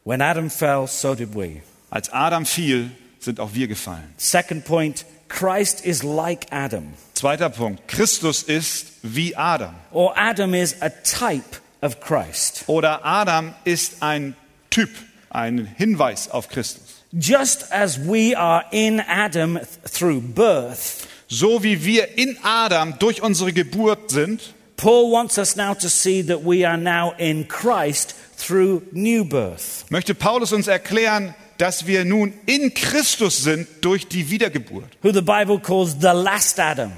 [0.06, 1.62] When Adam fell, so did we.
[1.90, 4.14] Als Adam fiel, sind auch wir gefallen.
[4.18, 7.88] Second point Christ is like Adam, Zweiter Punkt.
[7.88, 9.74] Christus ist wie Adam.
[9.92, 12.64] or Adam is a type of Christ.
[12.68, 14.36] Oder Adam ist ein
[14.72, 14.90] Typ,
[15.32, 16.84] ein Hinweis auf Christus.
[17.14, 23.22] Just as we are in Adam th- through birth, So wie wir in Adam durch
[23.24, 28.16] unsere Geburt sind, Paul wants us now to see that we are now in Christ
[28.38, 29.86] through new birth.
[29.90, 35.22] möchte Paulus uns erklären, dass wir nun in Christus sind durch die Wiedergeburt, Who the
[35.22, 36.92] Bible calls the last Adam.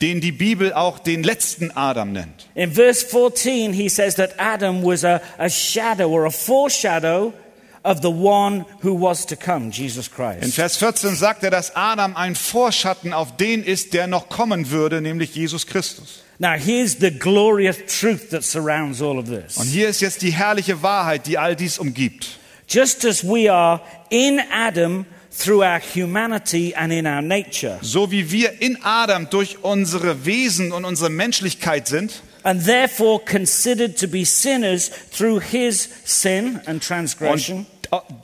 [0.00, 2.48] den die Bibel auch den letzten Adam nennt.
[2.54, 7.32] In verse 14, he says that Adam was a, a shadow or a foreshadow
[7.84, 10.54] of the one who was to come, Jesus In Christ.
[10.54, 15.00] Vers 14 sagt er, dass Adam ein Vorschatten auf den ist, der noch kommen würde,
[15.00, 16.22] nämlich Jesus Christus.
[16.38, 19.62] Now, here's the glorious truth that surrounds all of Und this.
[19.62, 22.38] hier ist jetzt die herrliche Wahrheit, die all dies umgibt.
[22.68, 25.04] Just as we are in Adam
[25.36, 30.72] through our humanity and in our nature, So wie wir in Adam durch unsere Wesen
[30.72, 37.58] und unsere Menschlichkeit sind and therefore considered to be sinners through his sin and transgression,
[37.58, 37.66] und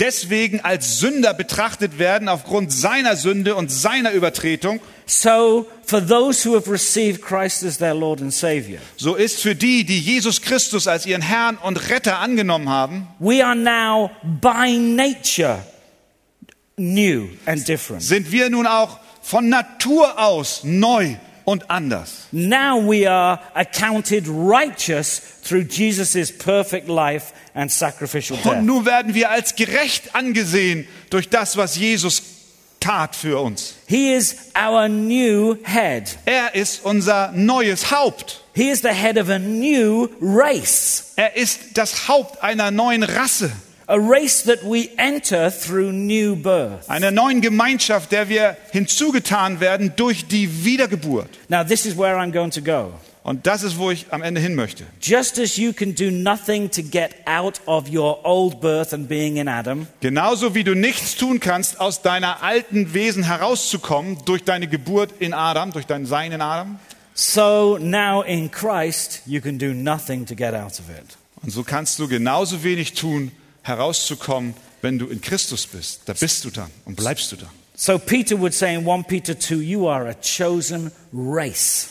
[0.01, 6.55] deswegen als Sünder betrachtet werden aufgrund seiner Sünde und seiner Übertretung, so for those who
[6.55, 10.89] have received Christ as their Lord and Savior, so ist für die, die Jesus Christus
[10.89, 15.59] als ihren Herrn und Retter angenommen haben, we are now by nature
[16.77, 18.03] new and different.
[18.03, 21.17] sind wir nun auch von Natur aus neu
[21.49, 22.27] und anders.
[22.31, 28.63] Now we are accounted righteous through Jesus' perfect life and sacrificial Und death.
[28.63, 32.23] nun werden wir als gerecht angesehen durch das, was Jesus
[32.81, 33.77] tat für uns.
[33.87, 36.19] He is our new head.
[36.27, 38.43] Er ist unser neues Haupt.
[38.55, 43.51] He is the head of a new race, Er ist das Haupt einer neuen Rasse,
[43.89, 46.89] a race that we enter through new birth.
[46.89, 51.29] einer neuen Gemeinschaft, der wir hinzugetan werden durch die Wiedergeburt.
[51.49, 52.93] Now, this is where I'm going to go.
[53.23, 54.85] Und das ist, wo ich am Ende hin möchte.
[55.03, 59.37] Just as you can do nothing to get out of your old birth and being
[59.37, 64.67] in Adam, Genauso wie du nichts tun kannst, aus deiner alten Wesen herauszukommen durch deine
[64.69, 66.79] Geburt in Adam, durch dein Sein in Adam.
[67.15, 71.17] so now in Christ you can do nothing to get out of it.
[71.43, 73.31] Und so kannst du genauso wenig tun,
[73.69, 76.03] herauszukommen, wenn du in Christus bist.
[76.07, 77.51] Da bist du dann und bleibst du dann.
[77.77, 81.91] So Peter would say in 1 Peter 2, you are a chosen race.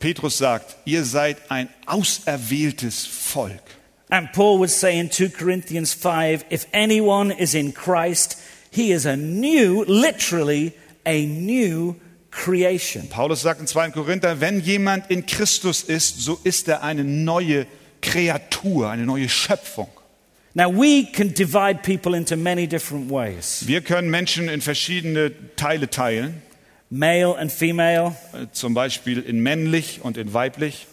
[0.00, 3.62] Petrus sagt, ihr seid ein auserwähltes Volk.
[4.10, 8.36] And Paul would say in 2 Corinthians 5 if anyone is in Christ,
[8.70, 10.72] he is a new, literally,
[11.06, 11.94] a new
[12.30, 13.08] creation.
[13.08, 13.92] Paulus sagt in 2.
[13.92, 17.66] Korinther, wenn jemand in Christus ist, so ist er eine neue
[18.02, 19.88] Kreatur, eine neue Schöpfung.
[20.56, 25.90] Now, we can divide people into many different ways Wir können Menschen in verschiedene Teile
[25.90, 26.42] teilen,
[26.90, 30.86] male and female, äh, zum Beispiel in männlich und in weiblich,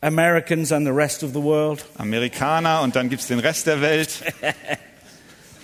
[0.00, 3.80] Americans and the rest of the world, Amerikaner und dann gibt es den Rest der
[3.80, 4.10] Welt.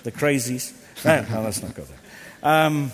[0.05, 0.73] the crazies.
[1.03, 1.97] No, no, let's not go there.
[2.67, 2.91] Um,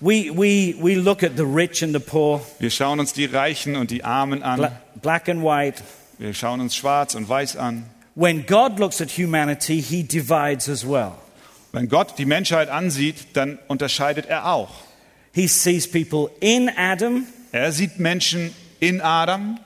[0.00, 3.76] we, we, we look at the rich and the poor, Wir schauen uns die Reichen
[3.76, 4.58] und die Armen an.
[4.58, 5.82] bla- black and white.
[6.18, 7.84] Wir schauen uns schwarz und weiß an.
[8.14, 11.12] When God looks at humanity, he divides as well.
[11.72, 14.70] Wenn Gott die Menschheit ansieht, dann unterscheidet er auch.
[15.34, 19.58] He sees people in Adam, Er sieht Menschen in Adam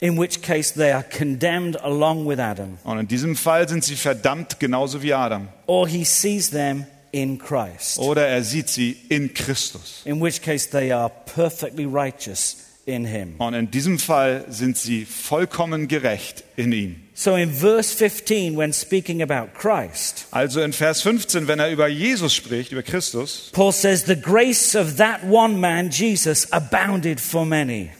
[0.00, 3.94] in which case they are condemned along with Adam, und in diesem Fall sind sie
[3.94, 5.48] verdammt genauso wie Adam.
[5.66, 10.00] or he sees them in Christ, Oder er sieht sie in Christus.
[10.06, 13.34] in which case they are perfectly righteous in him.
[13.38, 17.01] Und in diesem Fall sind sie vollkommen gerecht in ihm.
[17.14, 21.86] So in verse 15, when speaking about Christ, Also in Vers 15, wenn er über
[21.86, 27.44] Jesus spricht, über Christus, Paul says, The grace of that one man, Jesus, abounded for
[27.44, 27.90] many.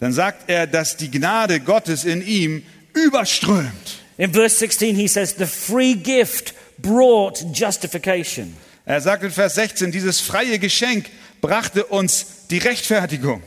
[0.00, 4.00] dann sagt er, dass die Gnade Gottes in ihm überströmt.
[4.18, 8.56] In verse 16, he says, The free gift brought justification.
[8.84, 11.06] Er sagt in Vers 16, dieses freie Geschenk
[11.40, 13.42] brachte uns die Rechtfertigung.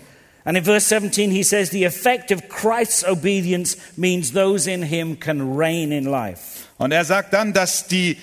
[0.50, 5.16] And in verse 17, he says, The effect of Christ's obedience means those in him
[5.16, 6.66] can reign in life.
[6.80, 8.18] Und er sagt dann, dass die,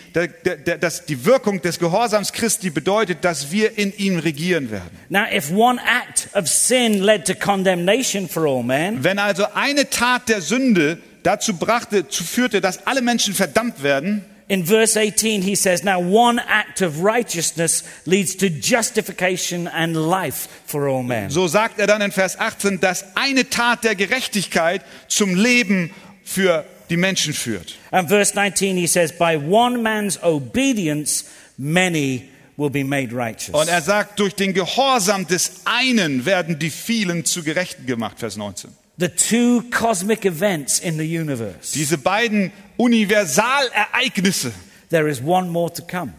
[0.81, 4.91] dass die Wirkung des Gehorsams Christi bedeutet, dass wir in ihm regieren werden.
[5.09, 9.89] Now, if one act of sin led to condemnation for all men, Wenn also eine
[9.89, 15.43] Tat der Sünde dazu brachte, zu führte, dass alle Menschen verdammt werden, in verse 18,
[15.43, 21.31] he says, Now one act of righteousness leads to justification and life for all men.
[21.31, 25.91] so sagt er dann in Vers 18, dass eine Tat der Gerechtigkeit zum Leben
[26.25, 27.75] für die Menschen führt.
[27.91, 31.25] And verse 19, he says, By one man's obedience,
[31.59, 33.51] many will be made righteous.
[33.55, 38.37] Und er sagt, durch den Gehorsam des einen werden die vielen zu Gerechten gemacht, Vers
[38.37, 38.71] 19.
[38.99, 41.75] The two cosmic events in the universe.
[41.75, 44.53] Diese beiden Universalereignisse
[44.91, 46.13] There is one more to come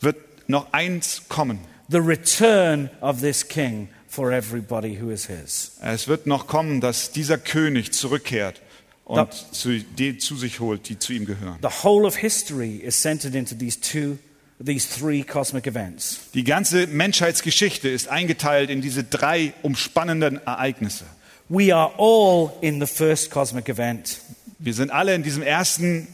[0.00, 0.16] wird
[0.48, 1.60] noch eins kommen.
[1.88, 5.72] the return of this king for everybody who is his.
[5.82, 8.60] Es wird noch kommen, dass dieser König zurückkehrt
[9.04, 11.58] und Da- zu, die zu sich holt, die zu ihm gehören.
[11.62, 14.18] The whole of history is centered into these two,
[14.62, 16.20] these three cosmic events.
[16.34, 21.04] Die ganze Menschheitsgeschichte ist eingeteilt in diese drei umspannenden Ereignisse.
[21.48, 24.18] We are all in the first cosmic event.
[24.64, 26.06] Wir sind alle in diesem ersten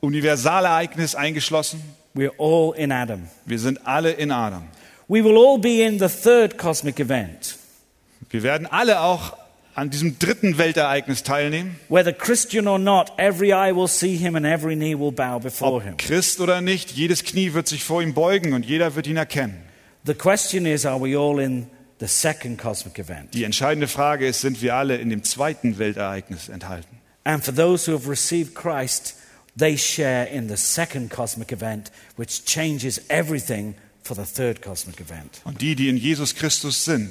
[0.00, 1.82] Universalereignis eingeschlossen.
[2.14, 3.28] We're all in Adam.
[3.46, 4.64] Wir sind alle in Adam.
[5.08, 7.56] We will all be in the third cosmic event,
[8.28, 9.36] Wir werden alle auch
[9.74, 11.76] an diesem dritten Weltereignis teilnehmen.
[11.88, 15.82] whether Christian or not, every eye will see him and every knee will bow before
[15.82, 15.92] him.
[15.94, 19.16] Ob Christ oder nicht, jedes Knie wird sich vor ihm beugen und jeder wird ihn
[19.16, 19.56] erkennen.
[20.04, 21.66] The question is, are we all in
[22.00, 23.32] the second cosmic event?
[23.32, 26.95] Die entscheidende Frage ist, sind wir alle in dem zweiten Weltereignis enthalten?
[27.26, 29.16] And for those who have received Christ,
[29.56, 35.40] they share in the second cosmic event, which changes everything for the third cosmic event.
[35.42, 37.10] Und die, die in Jesus Christus sind,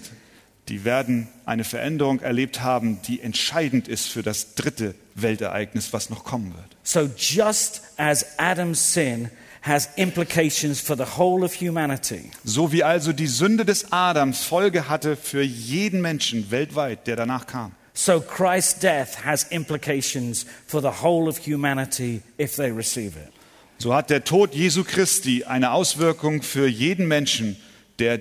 [0.70, 6.24] die werden eine Veränderung erlebt haben, die entscheidend ist für das dritte Weltereignis, was noch
[6.24, 6.78] kommen wird.
[6.84, 9.30] So, just as Adam's sin
[9.64, 14.88] has implications for the whole of humanity, So wie also die Sünde des Adams Folge
[14.88, 17.74] hatte für jeden Menschen weltweit, der danach kam.
[17.96, 23.32] So Christ's death has implications for the whole of humanity if they receive it.
[23.78, 27.58] So hat der Tod Jesu Christi eine Auswirkung für jeden Menschen,
[28.00, 28.20] der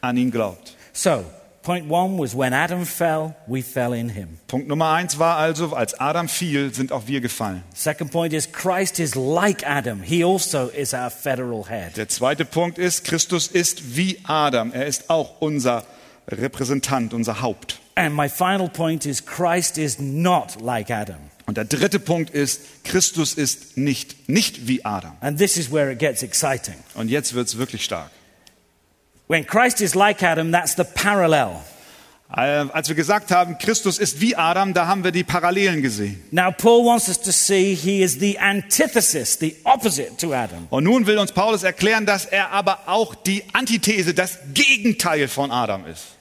[0.00, 0.76] an ihn glaubt.
[0.92, 1.24] So,
[1.62, 4.38] point one was when Adam fell, we fell in him.
[4.48, 7.62] Punkt Nummer eins war also, als Adam fiel, sind auch wir gefallen.
[7.74, 11.96] Second point is Christ is like Adam, he also is our federal head.
[11.96, 14.72] Der zweite Punkt ist, Christus ist wie Adam.
[14.72, 15.84] Er ist auch unser
[16.28, 17.80] Repräsentant, unser Haupt.
[17.98, 21.16] And my final point is Christ is not like Adam.
[21.46, 25.16] Und der dritte Punkt ist, Christus ist nicht, nicht wie Adam.
[25.20, 26.74] And this is where it gets exciting.
[26.94, 28.10] Und jetzt wird's wirklich stark.
[29.28, 31.56] When Christ is like Adam, that's the parallel.
[32.36, 36.22] Äh, Als wir gesagt haben, Christus ist wie Adam, da haben wir die Parallelen gesehen.
[36.32, 40.66] Now, Paul wants us to see he is the antithesis, the opposite to Adam.
[40.68, 45.50] Und nun will uns Paulus erklären, dass er aber auch die Antithese, das Gegenteil von
[45.50, 46.15] Adam ist.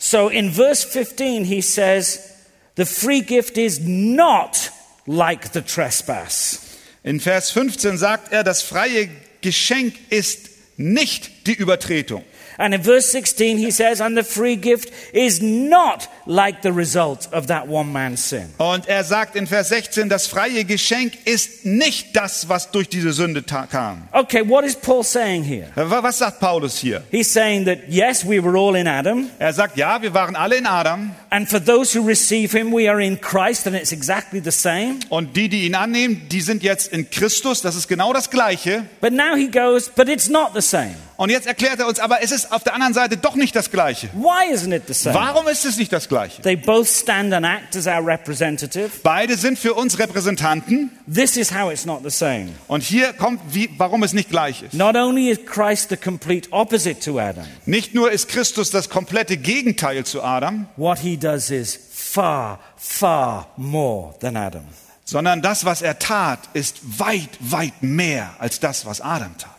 [0.00, 2.26] So in verse 15, he says,
[2.74, 4.70] the free gift is not
[5.06, 6.78] like the trespass.
[7.04, 9.10] In Vers 15 sagt er, das freie
[9.42, 12.24] Geschenk ist nicht die Übertretung.
[12.60, 17.26] And in verse 16, he says, and the free gift is not like the result
[17.32, 18.52] of that one man's sin.
[18.58, 23.12] Und er sagt in Vers 16, das freie Geschenk ist nicht das, was durch diese
[23.14, 24.08] Sünde kam.
[24.12, 25.68] Okay, what is Paul saying here?
[25.74, 27.02] Wa- Was sagt Paulus hier?
[27.10, 30.56] He's saying that yes, we were all in Adam, Er sagt, ja, wir waren alle
[30.56, 34.40] in Adam and for those who receive him, we are in Christ, and it's exactly
[34.42, 34.98] the same.
[35.08, 37.62] und die, die ihn annehmen, die sind jetzt in Christus.
[37.62, 38.84] Das ist genau das Gleiche.
[39.00, 40.94] But now he goes, but it's not the same.
[41.16, 43.70] Und jetzt erklärt er uns, aber es ist auf der anderen Seite doch nicht das
[43.70, 44.08] Gleiche.
[44.14, 45.14] Why isn't it the same?
[45.14, 46.40] Warum ist es nicht das Gleiche?
[46.40, 48.88] They both stand and act as our representative.
[49.02, 50.90] Beide sind für uns Repräsentanten.
[51.12, 52.48] This is how it's not the same.
[52.68, 54.72] Und hier kommt, wie, warum es nicht gleich ist.
[54.72, 59.36] Not only is Christ the complete opposite to Adam, Nicht nur ist Christus das komplette
[59.36, 64.64] Gegenteil zu Adam, what he does is far, far more than Adam.
[65.10, 69.50] sondern das, was er tat, ist weit, weit mehr als das, was Adam tat.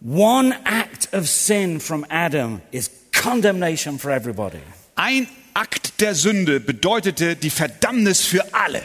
[0.00, 4.60] One act of sin from Adam is condemnation for everybody.
[4.96, 8.82] Ein Akt der Sünde bedeutete die Verdammnis für alle.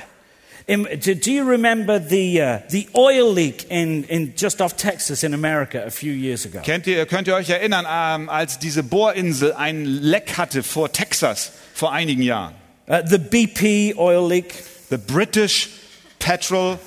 [0.67, 5.84] Do you remember the, uh, the oil leak in, in just off Texas in America
[5.86, 6.62] a few years ago?
[6.62, 11.52] Kennt ihr, könnt ihr euch erinnern, ähm, als diese Bohrinsel ein Leck hatte vor Texas
[11.74, 12.54] vor einigen Jahren?
[12.88, 14.54] Uh, the BP oil leak.
[14.89, 15.69] The British
[16.19, 16.78] Petrol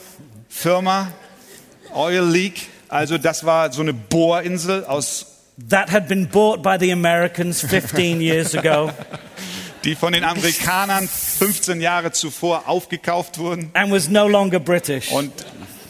[0.48, 1.12] Firma
[1.94, 2.68] Oil Leak.
[2.88, 5.30] Also das war so eine Bohrinsel aus
[5.68, 8.90] That had been bought by the Americans 15 years ago
[9.84, 13.70] die von den Amerikanern 15 Jahre zuvor aufgekauft wurden.
[13.74, 15.10] and was no longer British.
[15.10, 15.32] Und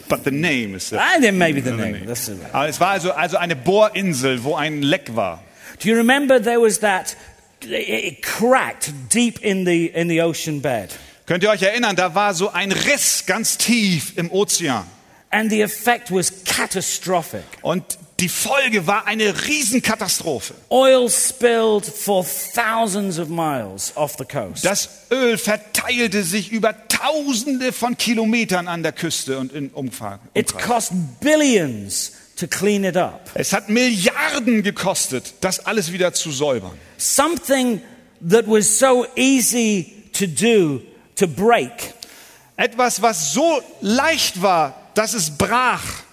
[0.08, 1.92] but the name is And then maybe the the name.
[1.92, 2.06] name.
[2.06, 2.30] That's.
[2.52, 5.42] Aber es war also also eine Bohrinsel, wo ein Leck war.
[5.82, 7.16] Do you remember there was that,
[7.62, 10.90] it, it cracked deep in the, in the ocean bed?
[11.26, 14.84] Könnt ihr euch erinnern, da war so ein Riss ganz tief im Ozean.
[15.30, 17.42] And the effect was catastrophic.
[17.62, 20.54] Und die Folge war eine Riesenkatastrophe.
[20.70, 24.64] Oil spilled for thousands of miles off the coast.
[24.64, 30.20] Das Öl verteilte sich über Tausende von Kilometern an der Küste und in Umfang.
[30.34, 33.30] It cost billions to clean it up.
[33.34, 36.78] Es hat Milliarden gekostet, das alles wieder zu säubern.
[36.96, 37.80] Something
[38.28, 40.80] that was so easy to do,
[41.16, 41.94] to break,
[42.56, 46.03] Etwas, was so leicht war, dass es brach,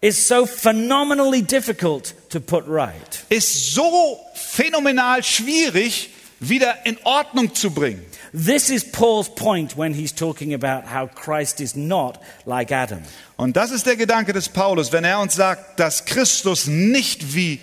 [0.00, 3.24] is so phenomenally difficult to put right.
[3.28, 6.10] ist so phänomenal schwierig,
[6.40, 8.04] wieder in Ordnung zu bringen.
[8.32, 13.02] This is Paul's point when he's talking about how Christ is not like Adam.
[13.36, 17.60] Und das ist der Gedanke des Paulus, wenn er uns sagt, dass Christus nicht wie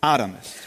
[0.00, 0.65] Adam ist.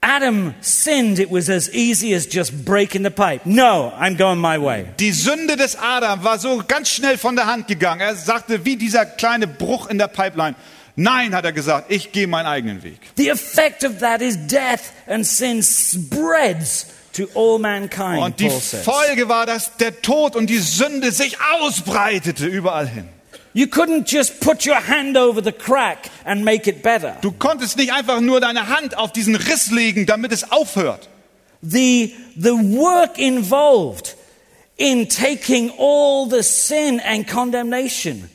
[0.00, 3.44] Adam sinned, it was as easy as just breaking the pipe.
[3.44, 4.86] No, I'm going my way.
[4.98, 8.00] Die Sünde des Adam war so ganz schnell von der Hand gegangen.
[8.00, 10.54] Er sagte, wie dieser kleine Bruch in der Pipeline.
[10.94, 12.98] Nein, hat er gesagt, ich gehe meinen eigenen Weg.
[13.16, 18.50] The effect of that is death, and sin spreads to all mankind, Und die.
[18.50, 23.08] Folge war, dass der Tod und die Sünde sich ausbreitete überall hin.
[23.54, 27.16] You couldn't just put your hand over the crack and make it better.
[27.22, 31.08] Du konntest nicht einfach nur deine Hand auf diesen Riss legen, damit es aufhört.
[31.62, 34.14] The, the work involved
[34.76, 38.30] in taking all the sin and condemnation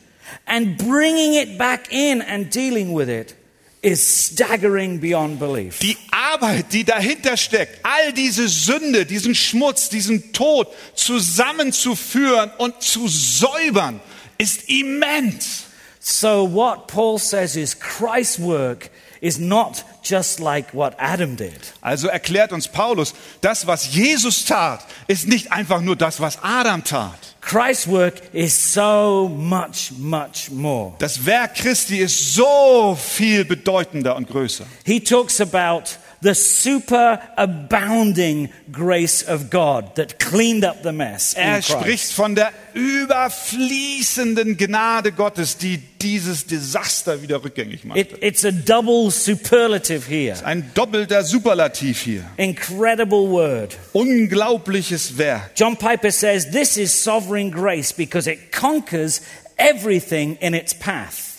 [0.46, 3.36] and bringing it back in and dealing with it
[3.82, 5.80] is staggering beyond belief.
[5.80, 13.08] Die Arbeit, die dahinter steckt, all diese Sünde, diesen Schmutz, diesen Tod zusammenzuführen und zu
[13.08, 14.00] säubern,
[14.44, 15.66] ist immens.
[16.00, 21.58] So, what Paul says is Christ's work is not just like what Adam did.
[21.82, 26.84] Also erklärt uns Paulus, das, was Jesus tat, ist nicht einfach nur das, was Adam
[26.84, 27.18] tat.
[27.40, 30.94] Christ's work is so much, much more.
[31.00, 34.66] Das Werk Christi ist so viel bedeutender und größer.
[34.86, 35.84] He talks about
[36.22, 41.34] the superabounding grace of God that cleaned up the mess.
[41.34, 47.98] Er spricht von der überfließenden Gnade Gottes, die dieses Desaster wieder rückgängig macht.
[47.98, 50.36] It, it's a double superlative here.
[50.46, 52.24] Ein doppelter Superlativ hier.
[52.38, 53.78] Incredible word.
[53.94, 55.52] Unglaubliches Werk.
[55.56, 59.22] John Piper says this is sovereign grace because it conquers
[59.58, 61.34] everything in its path.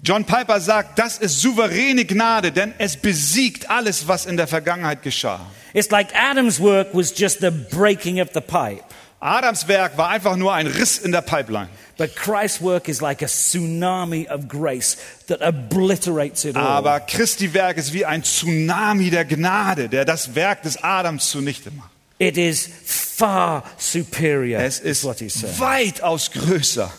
[0.00, 5.02] John Piper sagt, das ist souveräne Gnade, denn es besiegt alles, was in der Vergangenheit
[5.02, 5.40] geschah.
[5.74, 8.84] It's like Adam's work was just the breaking of the pipe,
[9.20, 11.68] Adams Werk war einfach nur ein Riss in der Pipeline.
[11.96, 14.96] but Christ's work is like a tsunami of grace
[15.26, 16.62] that obliterates it all.
[16.62, 21.72] Aber Christi Werk ist wie ein Tsunami der Gnade, der das Werk des Adams zunichte
[21.72, 21.90] macht.
[22.20, 25.58] It is far superior, Es is ist what he said.
[25.58, 26.90] weitaus größer.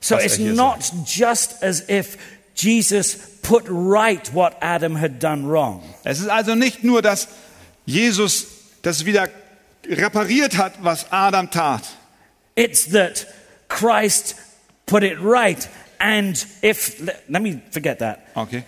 [0.00, 1.08] So it's not sagt.
[1.08, 2.18] just as if
[2.54, 5.82] Jesus put right what Adam had done wrong.
[6.04, 7.28] Es ist also nicht nur, dass
[7.86, 8.46] Jesus
[8.82, 9.28] das wieder
[9.88, 11.88] repariert hat, was Adam tat.
[12.56, 13.26] It's that
[13.68, 14.34] Christ
[14.86, 15.68] put it right.
[16.00, 18.28] And if, let, me forget that.
[18.36, 18.64] Okay.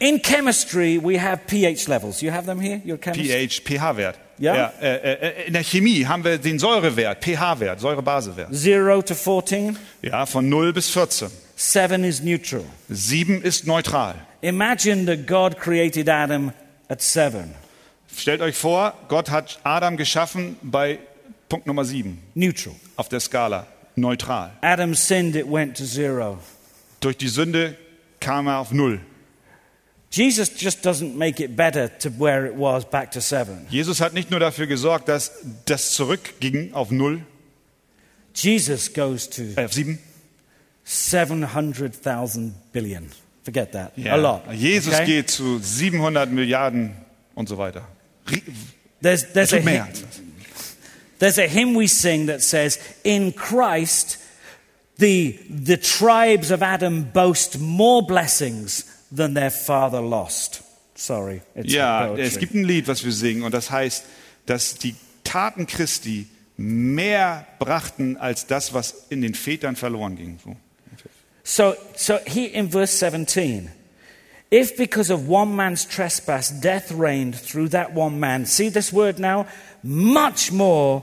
[0.00, 2.22] In chemistry, we have pH levels.
[2.22, 2.82] You have them here?
[2.84, 3.22] Your chemist?
[3.22, 4.18] pH, pH-Wert.
[4.38, 4.72] Ja.
[4.80, 8.52] äh, äh, in der Chemie haben wir den Säurewert, pH-Wert, Säurebasewert.
[8.52, 9.78] Zero to 14.
[10.02, 11.30] Ja, von 0 bis 14.
[11.54, 12.64] Seven is neutral.
[12.88, 14.16] 7 ist neutral.
[14.40, 16.52] Imagine that God created Adam
[16.88, 17.54] at seven.
[18.16, 20.98] Stellt euch vor, Gott hat Adam geschaffen bei
[21.48, 22.74] Punkt Nummer 7 Neutral.
[22.96, 24.52] auf der Skala, neutral.
[24.60, 26.38] Adam sinned, it went to zero.
[27.00, 27.76] Durch die Sünde
[28.20, 29.00] kam er auf 0.
[30.10, 33.66] Jesus just doesn't make it better to where it was back to seven.
[33.70, 35.32] Jesus hat nicht nur dafür gesorgt, dass
[35.64, 37.24] das zurückging auf 0,
[38.34, 39.98] Jesus goes to äh, auf 7.
[40.84, 43.10] 700,000 billion.
[43.44, 43.92] Forget that.
[44.06, 44.42] A lot.
[44.52, 45.06] Jesus okay?
[45.06, 46.96] geht zu 700 Milliarden
[47.34, 47.86] und so weiter.
[49.00, 50.20] There's, Er there's, a, tut mehr hy- als das.
[51.18, 54.18] there's a hymn we sing that says, In Christ,
[54.98, 60.62] the, the tribes of Adam boast more blessings than their father lost.
[60.94, 64.04] Sorry, it's Ja, es gibt ein Lied, was wir singen, und das heißt,
[64.46, 64.94] dass die
[65.24, 70.38] Taten Christi mehr brachten als das, was in den Vätern verloren ging.
[70.44, 70.56] So.
[71.44, 73.68] So, so he in verse 17,
[74.52, 79.18] if because of one man's trespass death reigned through that one man, see this word
[79.18, 79.46] now,
[79.82, 81.02] much more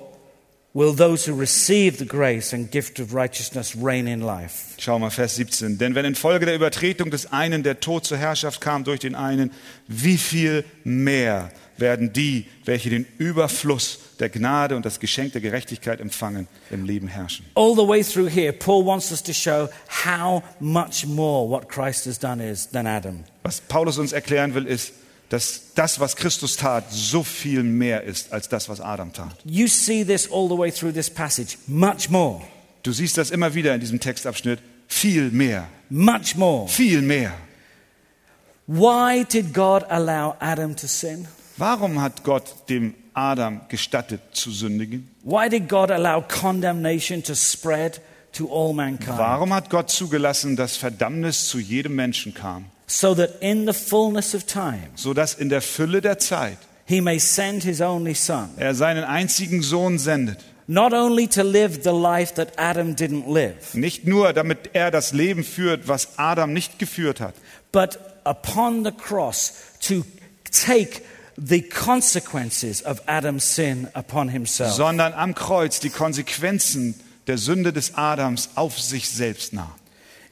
[0.73, 4.75] will those who receive the grace and gift of righteousness reign in life.
[4.77, 5.79] Schau mal, Vers 17.
[5.79, 9.51] Denn wenn infolge der Übertretung des einen der Tod zur Herrschaft kam durch den einen,
[9.87, 15.99] wie viel mehr werden die, welche den Überfluss der Gnade und das Geschenk der Gerechtigkeit
[16.01, 17.45] empfangen, im Leben herrschen.
[17.55, 19.69] All the way through here, Paul wants us to show
[20.05, 23.23] how much more what Christ has done is than Adam.
[23.43, 24.91] Was Paulus uns erklären will, ist,
[25.29, 29.35] dass das, was Christus tat, so viel mehr ist als das, was Adam tat.
[29.45, 31.57] You see this all the way through this passage.
[31.67, 32.41] Much more.
[32.83, 34.59] Du siehst das immer wieder in diesem Textabschnitt.
[34.87, 36.67] Viel mehr, Much more.
[36.67, 37.31] viel mehr.
[38.67, 41.27] Why did God allow Adam to sin?
[41.57, 45.09] Warum hat Gott dem Adam gestattet zu sündigen?
[45.23, 47.99] Why did God allow condemnation to spread
[48.33, 49.17] to all mankind?
[49.17, 52.65] Warum hat Gott zugelassen, dass Verdammnis zu jedem Menschen kam?
[52.87, 57.19] So that in the fullness of time, sodass in der Fülle der Zeit he may
[57.19, 60.39] send his only son, er seinen einzigen Sohn sendet.
[60.67, 65.13] not only to live the life that Adam didn't live, Nicht nur, damit er das
[65.13, 67.35] Leben führt, was Adam nicht geführt hat,
[67.71, 70.03] but upon the cross to
[70.51, 71.01] take
[71.41, 74.73] the consequences of Adam's sin upon himself.
[74.73, 76.95] sondern am Kreuz die Konsequenzen
[77.27, 79.71] der Sünde des Adams auf sich selbst nahm.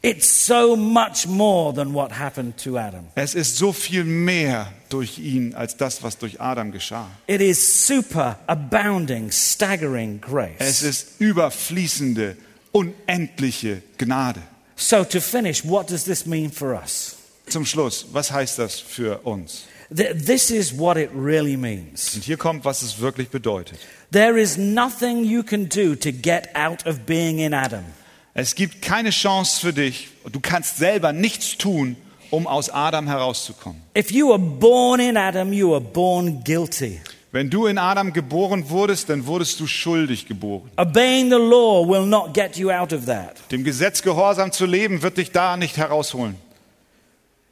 [0.03, 3.07] It's so much more than what happened to Adam.
[3.15, 7.09] Es ist so viel mehr durch ihn als das, was durch Adam geschah.
[7.25, 10.81] It is super abounding, staggering Es grace.
[10.83, 12.37] ist überfließende,
[12.71, 14.41] unendliche Gnade.
[14.75, 17.15] So, to finish, what does this mean for us?
[17.49, 19.63] Zum Schluss, was heißt das für uns?
[19.95, 22.15] Th- This is what it really means.
[22.15, 23.79] Und hier kommt, was es wirklich bedeutet.
[24.11, 27.83] There is nothing you can do to get out of being in Adam.
[28.33, 30.09] Es gibt keine Chance für dich.
[30.31, 31.95] Du kannst selber nichts tun,
[32.29, 33.81] um aus Adam herauszukommen.
[33.97, 36.99] If you were born in Adam, you were born guilty.
[37.31, 40.69] Wenn du in Adam geboren wurdest, dann wurdest du schuldig geboren.
[40.77, 43.35] Obeying the law will not get you out of that.
[43.51, 46.35] Dem Gesetz gehorsam zu leben, wird dich da nicht herausholen.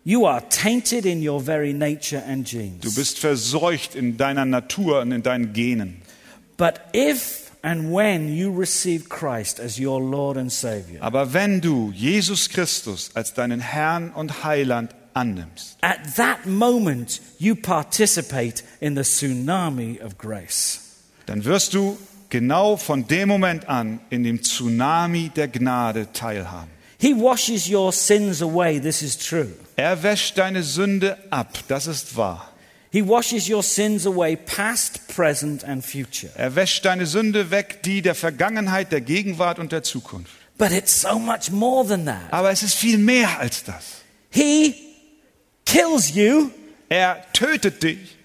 [0.08, 2.94] You are tainted in your very nature and Du genes.
[2.96, 6.02] bist verseucht in deiner Natur und in deinen Genen.
[6.58, 11.92] But if and when you receive Christ as your Lord and Savior, Aber wenn du
[11.92, 19.02] Jesus Christus als deinen Herrn und Heiland annimmst, at that moment you participate in the
[19.04, 20.82] tsunami of grace.
[21.26, 21.98] dann wirst du
[22.30, 26.70] genau von dem Moment an in dem Tsunami der Gnade teilhaben.
[26.98, 29.52] He washes your sins away, this is true.
[29.76, 32.52] Er wäscht deine Sünde ab, das ist wahr.
[32.92, 36.32] He washes your sins away, past, present, and future.
[36.36, 40.32] Er wäscht deine Sünde weg, die der Vergangenheit, der Gegenwart und der Zukunft.
[40.58, 42.32] But it's so much more than that.
[42.32, 44.02] Aber es ist viel mehr als das.
[44.30, 44.76] He
[45.66, 46.52] kills you
[46.88, 48.16] Er tötet dich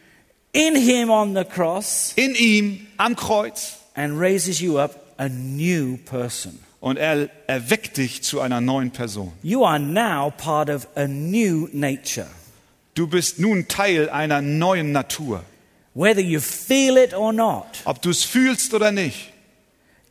[0.52, 5.96] in Him on the cross in ihm am Kreuz and raises you up a new
[5.96, 6.58] person.
[6.80, 9.32] Und er erweckt dich zu einer neuen Person.
[9.42, 12.26] You are now part of a new nature.
[12.94, 15.44] Du bist nun Teil einer neuen Natur.
[15.94, 19.32] Whether you feel it or not, Ob du es fühlst oder nicht.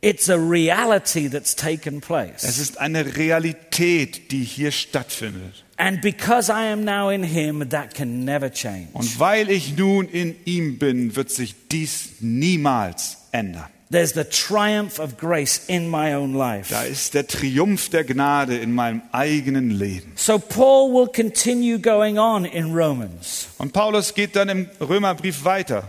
[0.02, 2.58] It's a reality that's taken Es place.
[2.58, 5.64] ist eine Realität, die hier stattfindet.
[5.76, 8.88] And because I am now in Him, that can never change.
[8.94, 13.68] Und weil ich nun in ihm bin, wird sich dies niemals ändern.
[13.92, 16.70] There's the triumph of grace in my own life.
[16.70, 20.12] Da ist der Triumph der Gnade in meinem eigenen Leben.
[20.14, 23.48] So Paul will continue going on in Romans.
[23.58, 25.82] Und Paulus geht dann im Römerbrief weiter.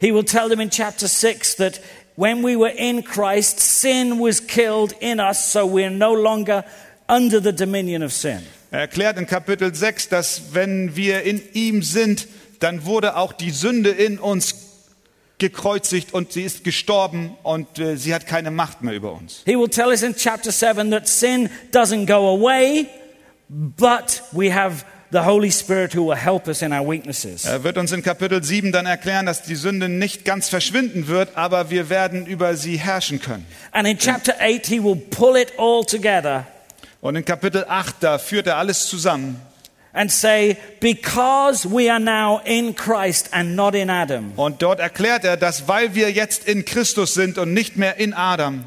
[0.00, 1.80] He will tell them in chapter 6 that
[2.14, 6.64] when we were in Christ, sin was killed in us, so we're no longer
[7.08, 8.38] under the dominion of sin.
[8.70, 12.28] Er erklärt in Kapitel 6, dass wenn wir in ihm sind,
[12.60, 14.67] dann wurde auch die Sünde in uns
[15.38, 19.42] gekreuzigt und sie ist gestorben und äh, sie hat keine Macht mehr über uns.
[19.44, 22.86] He will tell us in chapter 7 that sin doesn't go away,
[23.48, 27.44] but we have the Holy Spirit who will help us in our weaknesses.
[27.44, 31.36] Er wird uns in Kapitel 7 dann erklären, dass die Sünde nicht ganz verschwinden wird,
[31.36, 33.46] aber wir werden über sie herrschen können.
[33.72, 36.46] And in chapter 8, he will pull it all together
[37.00, 39.40] Und in Kapitel 8, da führt er alles zusammen
[39.98, 45.24] and say, Because we are now in Christ and not in Adam, und dort erklärt
[45.24, 48.64] er, dass weil wir jetzt in Christus sind und nicht mehr in Adam,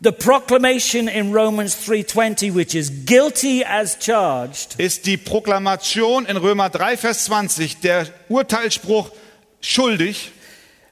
[0.00, 6.68] the proclamation in Romans 3:20 which is guilty as charged ist die Proklamation in Römer
[6.68, 9.12] 3, Vers 20, der Urteilsspruch
[9.60, 10.32] schuldig,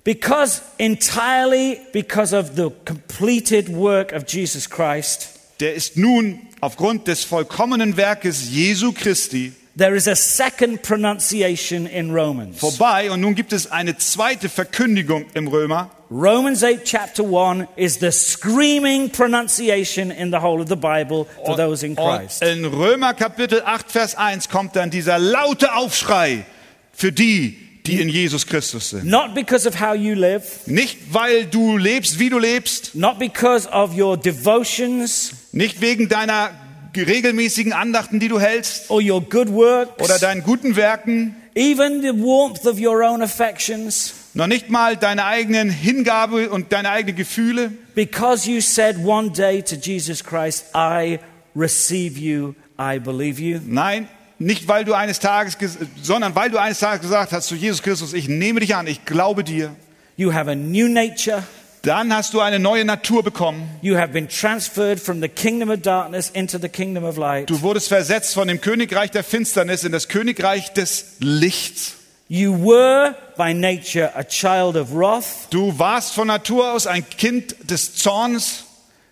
[0.05, 7.25] because entirely because of the completed work of Jesus Christ der ist nun aufgrund des
[7.25, 12.59] vollkommenen Werkes Jesu Christi there is a second pronunciation in Romans.
[12.59, 13.11] Vorbei.
[13.11, 15.91] Und nun gibt es eine zweite Verkündigung im Römer.
[16.11, 21.57] Romans 8 chapter 1 is the screaming pronunciation in the whole of the Bible for
[21.57, 22.43] those in Und Christ.
[22.43, 26.45] in Römer Kapitel 8, Vers 1 kommt dann dieser laute Aufschrei
[26.93, 27.57] für die,
[27.87, 29.05] die in Jesus Christus sind.
[29.05, 30.43] not because of how you live.
[30.67, 35.31] Nicht, weil du lebst, wie du lebst, not because of your devotions.
[35.53, 36.51] Nicht wegen deiner
[36.97, 42.09] regelmäßigen Andachten, die du hältst, or your good works oder deinen guten Werken, even the
[42.09, 47.73] warmth of your own affections noch nicht mal deine eigenen Hingabe und deine eigenen Gefühle,
[47.97, 51.19] Because you said one day to Jesus Christ, I
[51.57, 53.59] receive you, I believe you.
[53.67, 57.57] Nein, nicht weil du eines Tages, ges- sondern weil du eines Tages gesagt hast zu
[57.57, 59.75] Jesus Christus, ich nehme dich an, ich glaube dir.
[60.17, 61.43] You have a new nature.
[61.83, 63.69] Dann hast du eine neue Natur bekommen.
[63.81, 67.49] You have been transferred from the kingdom of darkness into the kingdom of light.
[67.49, 71.95] Du wurdest versetzt von dem Königreich der Finsternis in das Königreich des Lichts.
[72.29, 75.49] You were by nature a child of wrath.
[75.51, 78.65] Du warst von Natur aus ein Kind des Zorns.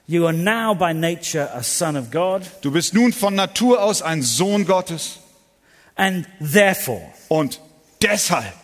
[0.06, 2.42] You are now by nature a son of God.
[2.62, 5.18] Du bist nun von Natur aus ein Sohn Gottes.
[5.96, 7.60] And therefore, Und
[8.00, 8.54] deshalb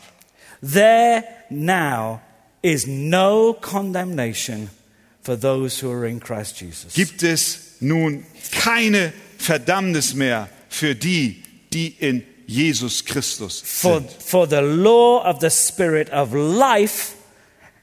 [0.62, 2.20] there now
[2.64, 4.70] is no condemnation
[5.22, 6.94] for those who are in Christ Jesus.
[6.94, 11.42] gibt es nun keine Verdammnis mehr für die,
[11.72, 14.10] die in Jesus Christus For, sind.
[14.10, 17.14] for the law of the Spirit of life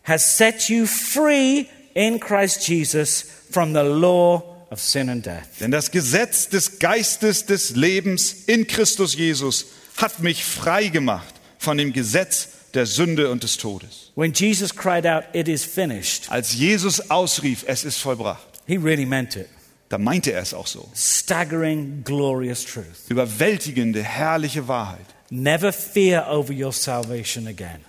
[0.03, 5.59] has set you free in Christ Jesus from the law of sin and death.
[5.59, 9.65] Denn das Gesetz des Geistes des Lebens in Christus Jesus
[9.97, 14.11] hat mich frei gemacht von dem Gesetz der Sünde und des Todes.
[14.15, 19.05] When Jesus cried out, It is finished, Als Jesus ausrief, es ist vollbracht, he really
[19.05, 19.47] meant it.
[19.89, 20.89] da meinte er es auch so.
[20.95, 23.09] Staggering, glorious truth.
[23.09, 25.05] Überwältigende, herrliche Wahrheit.
[25.29, 27.79] Never fear over your salvation again.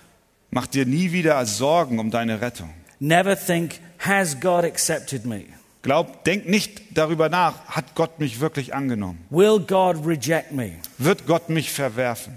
[0.51, 2.73] Mach dir nie wieder Sorgen um deine Rettung.
[2.99, 5.45] Never think, Has God accepted me?
[5.81, 9.25] Glaub, denk nicht darüber nach, hat Gott mich wirklich angenommen?
[9.29, 10.73] Will God reject me?
[10.97, 12.33] Wird Gott mich verwerfen?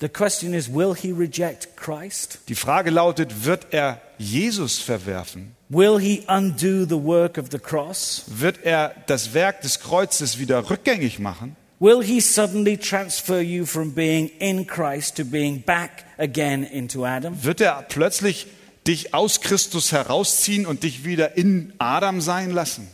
[0.00, 2.38] The question is, will he reject Christ?
[2.48, 5.56] Die Frage lautet, wird er Jesus verwerfen?
[5.68, 8.24] Will he undo the work of the cross?
[8.28, 11.56] Wird er das Werk des Kreuzes wieder rückgängig machen?
[11.80, 17.42] Will he suddenly transfer you from being in Christ to being back again into Adam?
[17.42, 18.46] Wird er plötzlich
[18.86, 22.88] dich aus Christus herausziehen und dich wieder in Adam sein lassen?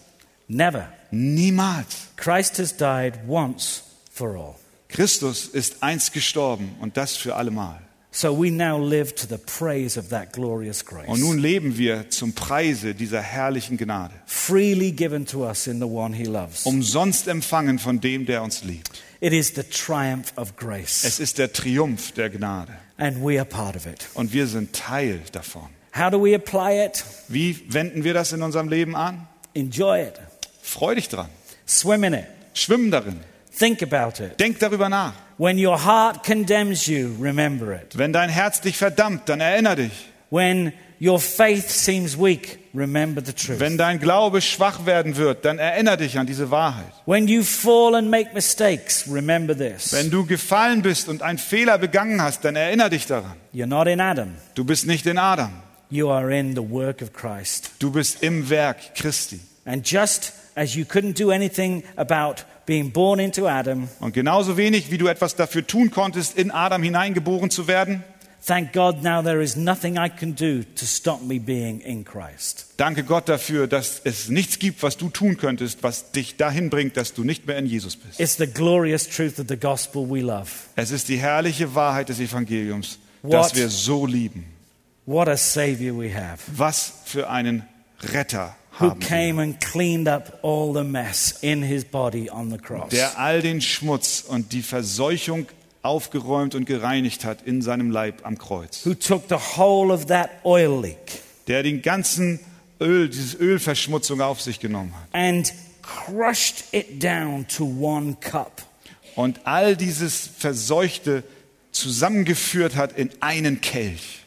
[0.48, 0.88] Never.
[1.10, 2.08] Niemals.
[2.16, 4.56] Christ has died once for all.
[4.94, 7.80] Christus ist einst gestorben und das für allemal.
[8.12, 11.08] So we now live to the praise of that glorious grace.
[11.08, 14.14] Und nun leben wir zum Preise dieser herrlichen Gnade.
[14.26, 16.64] freely given to us in the one he loves.
[16.64, 19.02] Umsonst empfangen von dem, der uns liebt.
[19.18, 22.72] It is the triumph of grace, Es ist der Triumph der Gnade.
[22.96, 24.06] and we are part of it.
[24.14, 25.68] Und wir sind Teil davon.
[25.96, 27.04] How do we apply it?
[27.26, 29.26] Wie wenden wir das in unserem Leben an?
[29.54, 30.14] Enjoy it.
[30.62, 31.28] Freu dich dran.
[31.66, 32.26] Swim in it.
[32.52, 33.18] Schwimm darin.
[33.58, 34.38] Think about it.
[34.40, 35.12] Denk darüber nach.
[35.38, 37.96] When your heart condemns you, remember it.
[37.98, 39.92] Wenn dein Herz dich verdammt, dann erinnere dich.
[40.30, 43.60] When your faith seems weak, remember the truth.
[43.60, 46.92] Wenn dein Glaube schwach werden wird, dann erinnere dich an diese Wahrheit.
[47.06, 49.92] When you fall and make mistakes, remember this.
[49.92, 53.34] Wenn du gefallen bist und einen Fehler begangen hast, dann erinnere dich daran.
[53.52, 55.50] You're not in Adam, Du bist nicht in Adam.
[55.90, 57.70] you are in the work of Christ.
[57.78, 59.40] Du bist im Werk Christi.
[59.64, 64.90] And just as you couldn't do anything about being born into Adam, Und genauso wenig,
[64.90, 68.02] wie du etwas dafür tun konntest, in Adam hineingeboren zu werden,
[68.46, 72.66] thank God now there is nothing I can do to stop me being in Christ.
[72.76, 76.96] danke Gott dafür, dass es nichts gibt, was du tun könntest, was dich dahin bringt,
[76.96, 78.20] dass du nicht mehr in Jesus bist.
[78.20, 80.50] It's the glorious truth of the gospel we love.
[80.76, 83.32] Es ist die herrliche Wahrheit des Evangeliums, What?
[83.32, 84.44] das wir so lieben.
[85.06, 86.38] What a Savior we have.
[86.56, 87.62] Was für einen
[88.02, 92.58] Retter haben wir, came and cleaned up all the mess in his body on the
[92.58, 92.90] cross.
[92.90, 95.46] der all den Schmutz und die Verseuchung
[95.82, 98.84] aufgeräumt und gereinigt hat in seinem Leib am Kreuz.
[98.86, 102.40] Who took the whole of that oil leak Der den ganzen
[102.80, 105.08] Öl, diese Ölverschmutzung auf sich genommen hat.
[105.12, 105.52] and
[105.82, 108.62] crushed it down to one cup.
[109.14, 111.22] Und all dieses Verseuchte
[111.70, 114.20] zusammengeführt hat in einen Kelch.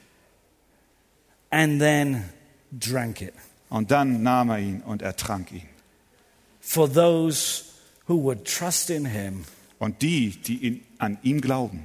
[1.49, 2.23] and then
[2.71, 3.33] drank it
[3.69, 5.67] Und dann nahm er ihn und er trank ihn.
[6.61, 7.63] for those
[8.07, 9.45] who would trust in him
[9.79, 11.83] Und die, die ihn, an ihm glauben,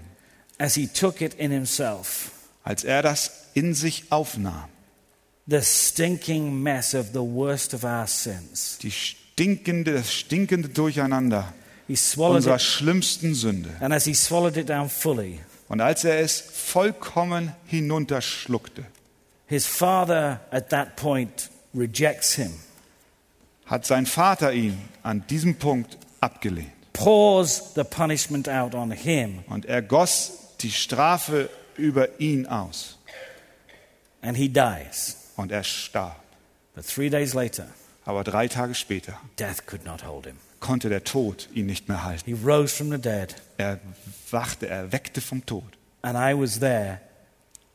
[0.59, 2.31] as he took it in himself
[2.65, 4.69] als er das in sich aufnahm,
[5.47, 8.79] the stinking mess of the worst of our sins.
[8.83, 11.53] die stinkende, das stinkende Durcheinander
[11.89, 13.71] He swallowed unserer it, schlimmsten Sünde.
[13.81, 18.85] and as he swallowed it down fully, Und als er es vollkommen hinunterschluckte,
[19.49, 22.53] his father at that point rejects him,
[23.67, 26.71] hat sein Vater ihn an diesem Punkt abgelehnt.
[26.93, 32.99] pours the punishment out on him, Und er goss die Strafe über ihn aus.
[34.21, 35.17] and he dies.
[35.37, 36.17] Und er starb.
[36.75, 37.67] But three days later,
[38.05, 40.37] Aber drei Tage später death could not hold him.
[40.61, 42.25] konnte der Tod ihn nicht mehr halten.
[42.27, 43.81] He rose from the dead, Er
[44.31, 45.65] wachte, er weckte vom Tod.
[46.03, 47.01] and I was there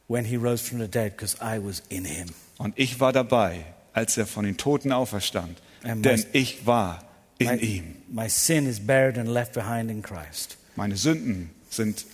[0.08, 2.28] when he rose from the dead because I was in him.
[2.58, 3.66] Und ich war dabei,
[3.98, 5.58] als er von den Toten auferstand.
[5.84, 7.04] And Denn my- ich war
[7.40, 7.96] in My, ihm.
[8.10, 10.58] my sin is buried and left behind in Christ.
[10.76, 12.06] Meine Sünden sind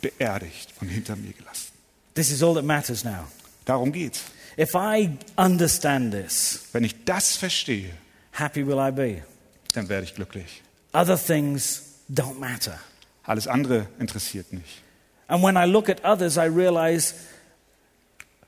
[0.00, 1.72] beerdigt und hinter mir gelassen.
[2.14, 3.26] This is all that matters now.
[3.66, 4.20] Darum geht's.
[4.58, 7.90] If I understand this, Wenn ich das verstehe,
[8.32, 9.22] happy will I be.
[9.74, 10.62] dann werde ich glücklich.
[10.94, 12.78] Other things don't matter.
[13.24, 14.82] Alles andere interessiert mich.
[15.28, 17.12] And when I look at others, I realize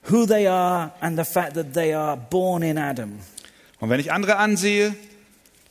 [0.08, 3.18] who they are and the fact that they are born in Adam.
[3.80, 4.94] Und wenn ich andere ansehe,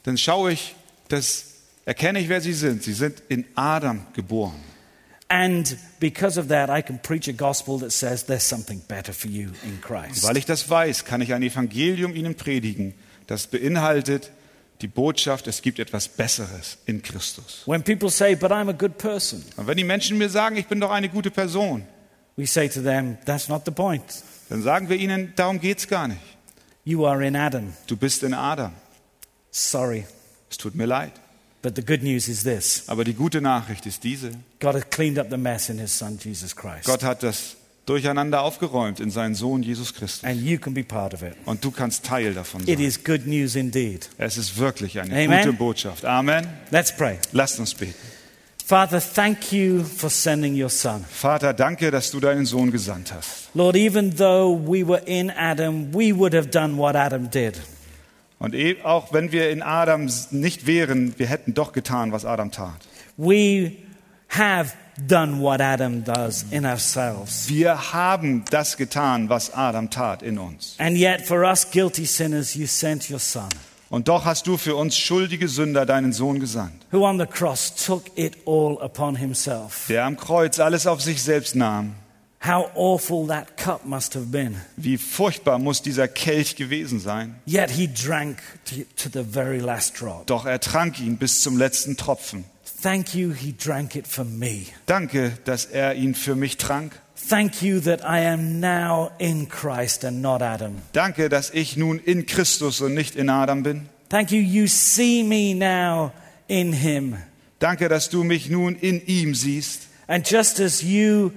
[0.03, 0.75] dann schaue ich,
[1.09, 1.45] dass
[1.85, 2.83] erkenne ich, wer sie sind.
[2.83, 4.59] Sie sind in Adam geboren.
[5.29, 9.29] And because of that, I can preach a gospel that says there's something better for
[9.29, 10.23] you in Christ.
[10.23, 12.93] Weil ich das weiß, kann ich ein Evangelium ihnen predigen,
[13.27, 14.31] das beinhaltet
[14.81, 17.63] die Botschaft, es gibt etwas Besseres in Christus.
[17.65, 20.67] When people say, but I'm a good person, Und wenn die Menschen mir sagen, ich
[20.67, 21.83] bin doch eine gute Person,
[22.37, 24.03] we say to them, that's not the point.
[24.49, 26.21] dann sagen wir ihnen, darum geht's gar nicht.
[26.85, 27.73] You are in Adam.
[27.87, 28.71] Du bist in Adam.
[29.51, 30.05] Sorry.
[30.49, 31.11] Es tut mir leid.
[31.61, 34.31] But the good news is this Aber die gute Nachricht ist diese.
[34.61, 36.85] God has cleaned up the mess in his son, Jesus Christ.
[36.85, 40.23] Gott hat das Durcheinander aufgeräumt in seinen Sohn Jesus Christus.
[40.23, 41.33] And you can be part of it.
[41.45, 42.79] Und du kannst Teil davon It sein.
[42.79, 44.09] is good news indeed.
[44.17, 45.45] Es ist wirklich eine Amen.
[45.45, 46.05] gute Botschaft.
[46.05, 46.47] Amen.
[46.69, 47.17] Let's pray.
[47.31, 47.95] Lasst uns beten.
[48.67, 51.05] Father, thank you for sending your son.
[51.09, 53.47] Vater, danke, dass du deinen Sohn gesandt hast.
[53.53, 57.57] Lord, even though we were in Adam, we would have done what Adam did.
[58.39, 62.51] Und eh- auch wenn wir in Adam nicht wären, wir hätten doch getan, was Adam
[62.51, 62.75] tat.
[63.15, 63.71] We
[64.27, 67.47] have done what Adam does in ourselves.
[67.47, 70.75] Wir haben das getan, was Adam tat in uns.
[70.77, 73.47] And yet, for us guilty sinners, you sent your son,
[73.89, 77.73] Und doch hast du für uns schuldige Sünder deinen Sohn gesandt, who on the cross
[77.73, 79.87] took it all upon himself.
[79.87, 81.95] der am Kreuz alles auf sich selbst nahm.
[82.45, 84.57] How awful that cup must have been.
[84.75, 87.35] Wie furchtbar muss dieser Kelch gewesen sein.
[87.47, 90.27] Yet he drank to, the very last drop.
[90.27, 92.45] Doch er trank ihn bis zum letzten Tropfen.
[92.81, 94.65] Thank you, he drank it for me.
[94.85, 96.91] Danke, dass er ihn für mich trank.
[97.17, 100.81] Thank you that I am now in Christ and not Adam.
[100.93, 103.89] Danke, dass ich nun in Christus und nicht in Adam bin.
[104.09, 106.13] Thank you, you see me now
[106.47, 107.17] in him.
[107.59, 109.87] Danke, dass du mich nun in ihm siehst.
[110.07, 111.31] And just as you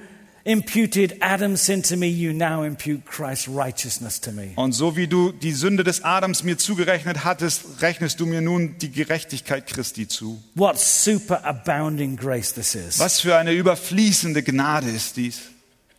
[0.45, 4.53] imputed Adam's sin to me, you now impute Christ's righteousness to me.
[4.57, 8.77] Und so wie du die Sünde des Adams mir zugerechnet hattest, rechnest du mir nun
[8.79, 10.41] die Gerechtigkeit Christi zu.
[10.55, 12.99] What superabounding grace this is.
[12.99, 15.41] Was für eine überfließende Gnade ist dies.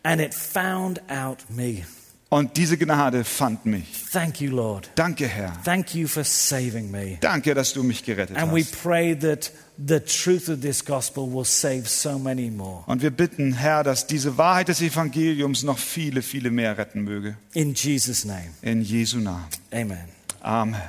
[0.02, 1.82] And it found out me.
[2.28, 3.84] Und diese Gnade fand mich.
[4.10, 4.90] Thank you, Lord.
[4.94, 5.52] Danke, Herr.
[5.64, 7.18] Thank you for saving me.
[7.20, 8.82] Danke, dass du mich gerettet And we hast.
[8.82, 12.84] pray that the truth of this gospel will save so many more.
[12.86, 17.36] Und wir bitten, Herr, dass diese Wahrheit des Evangeliums noch viele, viele mehr retten möge.
[17.52, 19.44] In Jesus' name, In Jesu Namen.
[19.70, 19.98] amen.
[20.40, 20.80] Amen.